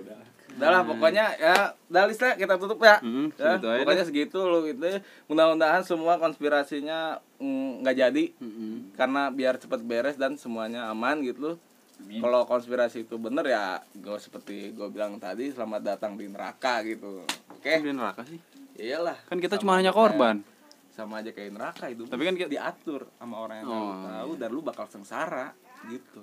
Udah. 0.00 0.18
Udah 0.54 0.68
lah 0.70 0.82
pokoknya 0.86 1.34
ya 1.34 1.74
udah 1.90 2.06
lah, 2.06 2.34
kita 2.38 2.54
tutup 2.62 2.78
ya. 2.78 3.02
Mm, 3.02 3.34
Ya, 3.34 3.58
pokoknya 3.58 4.06
segitu 4.06 4.38
lu 4.38 4.62
gitu. 4.64 5.02
Mudah-mudahan 5.26 5.82
semua 5.82 6.14
konspirasinya 6.16 7.18
mm, 7.42 7.82
nggak 7.82 7.96
jadi 7.98 8.24
Mm-mm. 8.38 8.94
karena 8.94 9.34
biar 9.34 9.58
cepet 9.58 9.82
beres 9.82 10.14
dan 10.14 10.38
semuanya 10.38 10.86
aman 10.88 11.26
gitu. 11.26 11.58
Kalau 11.96 12.44
konspirasi 12.44 13.02
itu 13.02 13.16
bener 13.16 13.46
ya 13.46 13.64
gue 13.90 14.18
seperti 14.18 14.70
gue 14.70 14.88
bilang 14.88 15.16
tadi 15.16 15.48
selamat 15.48 15.80
datang 15.86 16.14
di 16.14 16.26
neraka 16.26 16.82
gitu. 16.82 17.22
Oke. 17.50 17.80
Di 17.80 17.90
neraka 17.90 18.22
sih. 18.22 18.38
Iyalah. 18.74 19.18
Kan 19.24 19.38
kita 19.38 19.56
cuma 19.56 19.74
hanya 19.74 19.90
korban. 19.90 20.40
kayak- 20.40 20.52
sama 20.90 21.18
aja 21.18 21.30
kayak 21.30 21.50
neraka 21.50 21.90
itu. 21.90 22.06
Tapi 22.06 22.22
kan 22.22 22.34
kita- 22.34 22.46
diatur 22.48 23.10
sama 23.12 23.36
orang 23.40 23.56
yang 23.60 23.66
Oh, 23.66 23.74
tahu 23.74 23.90
tahu 24.06 24.30
dan 24.36 24.48
lu 24.48 24.62
bakal 24.62 24.86
sengsara 24.86 25.50
gitu. 25.84 26.22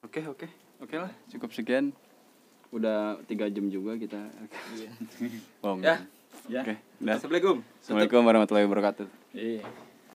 Oke, 0.00 0.20
oke. 0.24 0.46
Oke 0.80 0.96
lah, 0.96 1.10
cukup 1.28 1.50
sekian. 1.50 1.94
Udah 2.68 3.22
tiga 3.24 3.46
jam 3.46 3.70
juga 3.70 3.94
kita. 3.94 4.18
Iya. 4.74 4.90
Oh, 5.62 5.78
Ya. 5.78 6.02
enggak. 6.42 6.66
Oke, 6.66 6.74
udah. 6.98 7.14
Assalamualaikum. 7.14 7.56
Assalamualaikum 7.78 8.20
warahmatullahi 8.20 8.66
wabarakatuh. 8.66 9.06
Iya. 9.32 9.93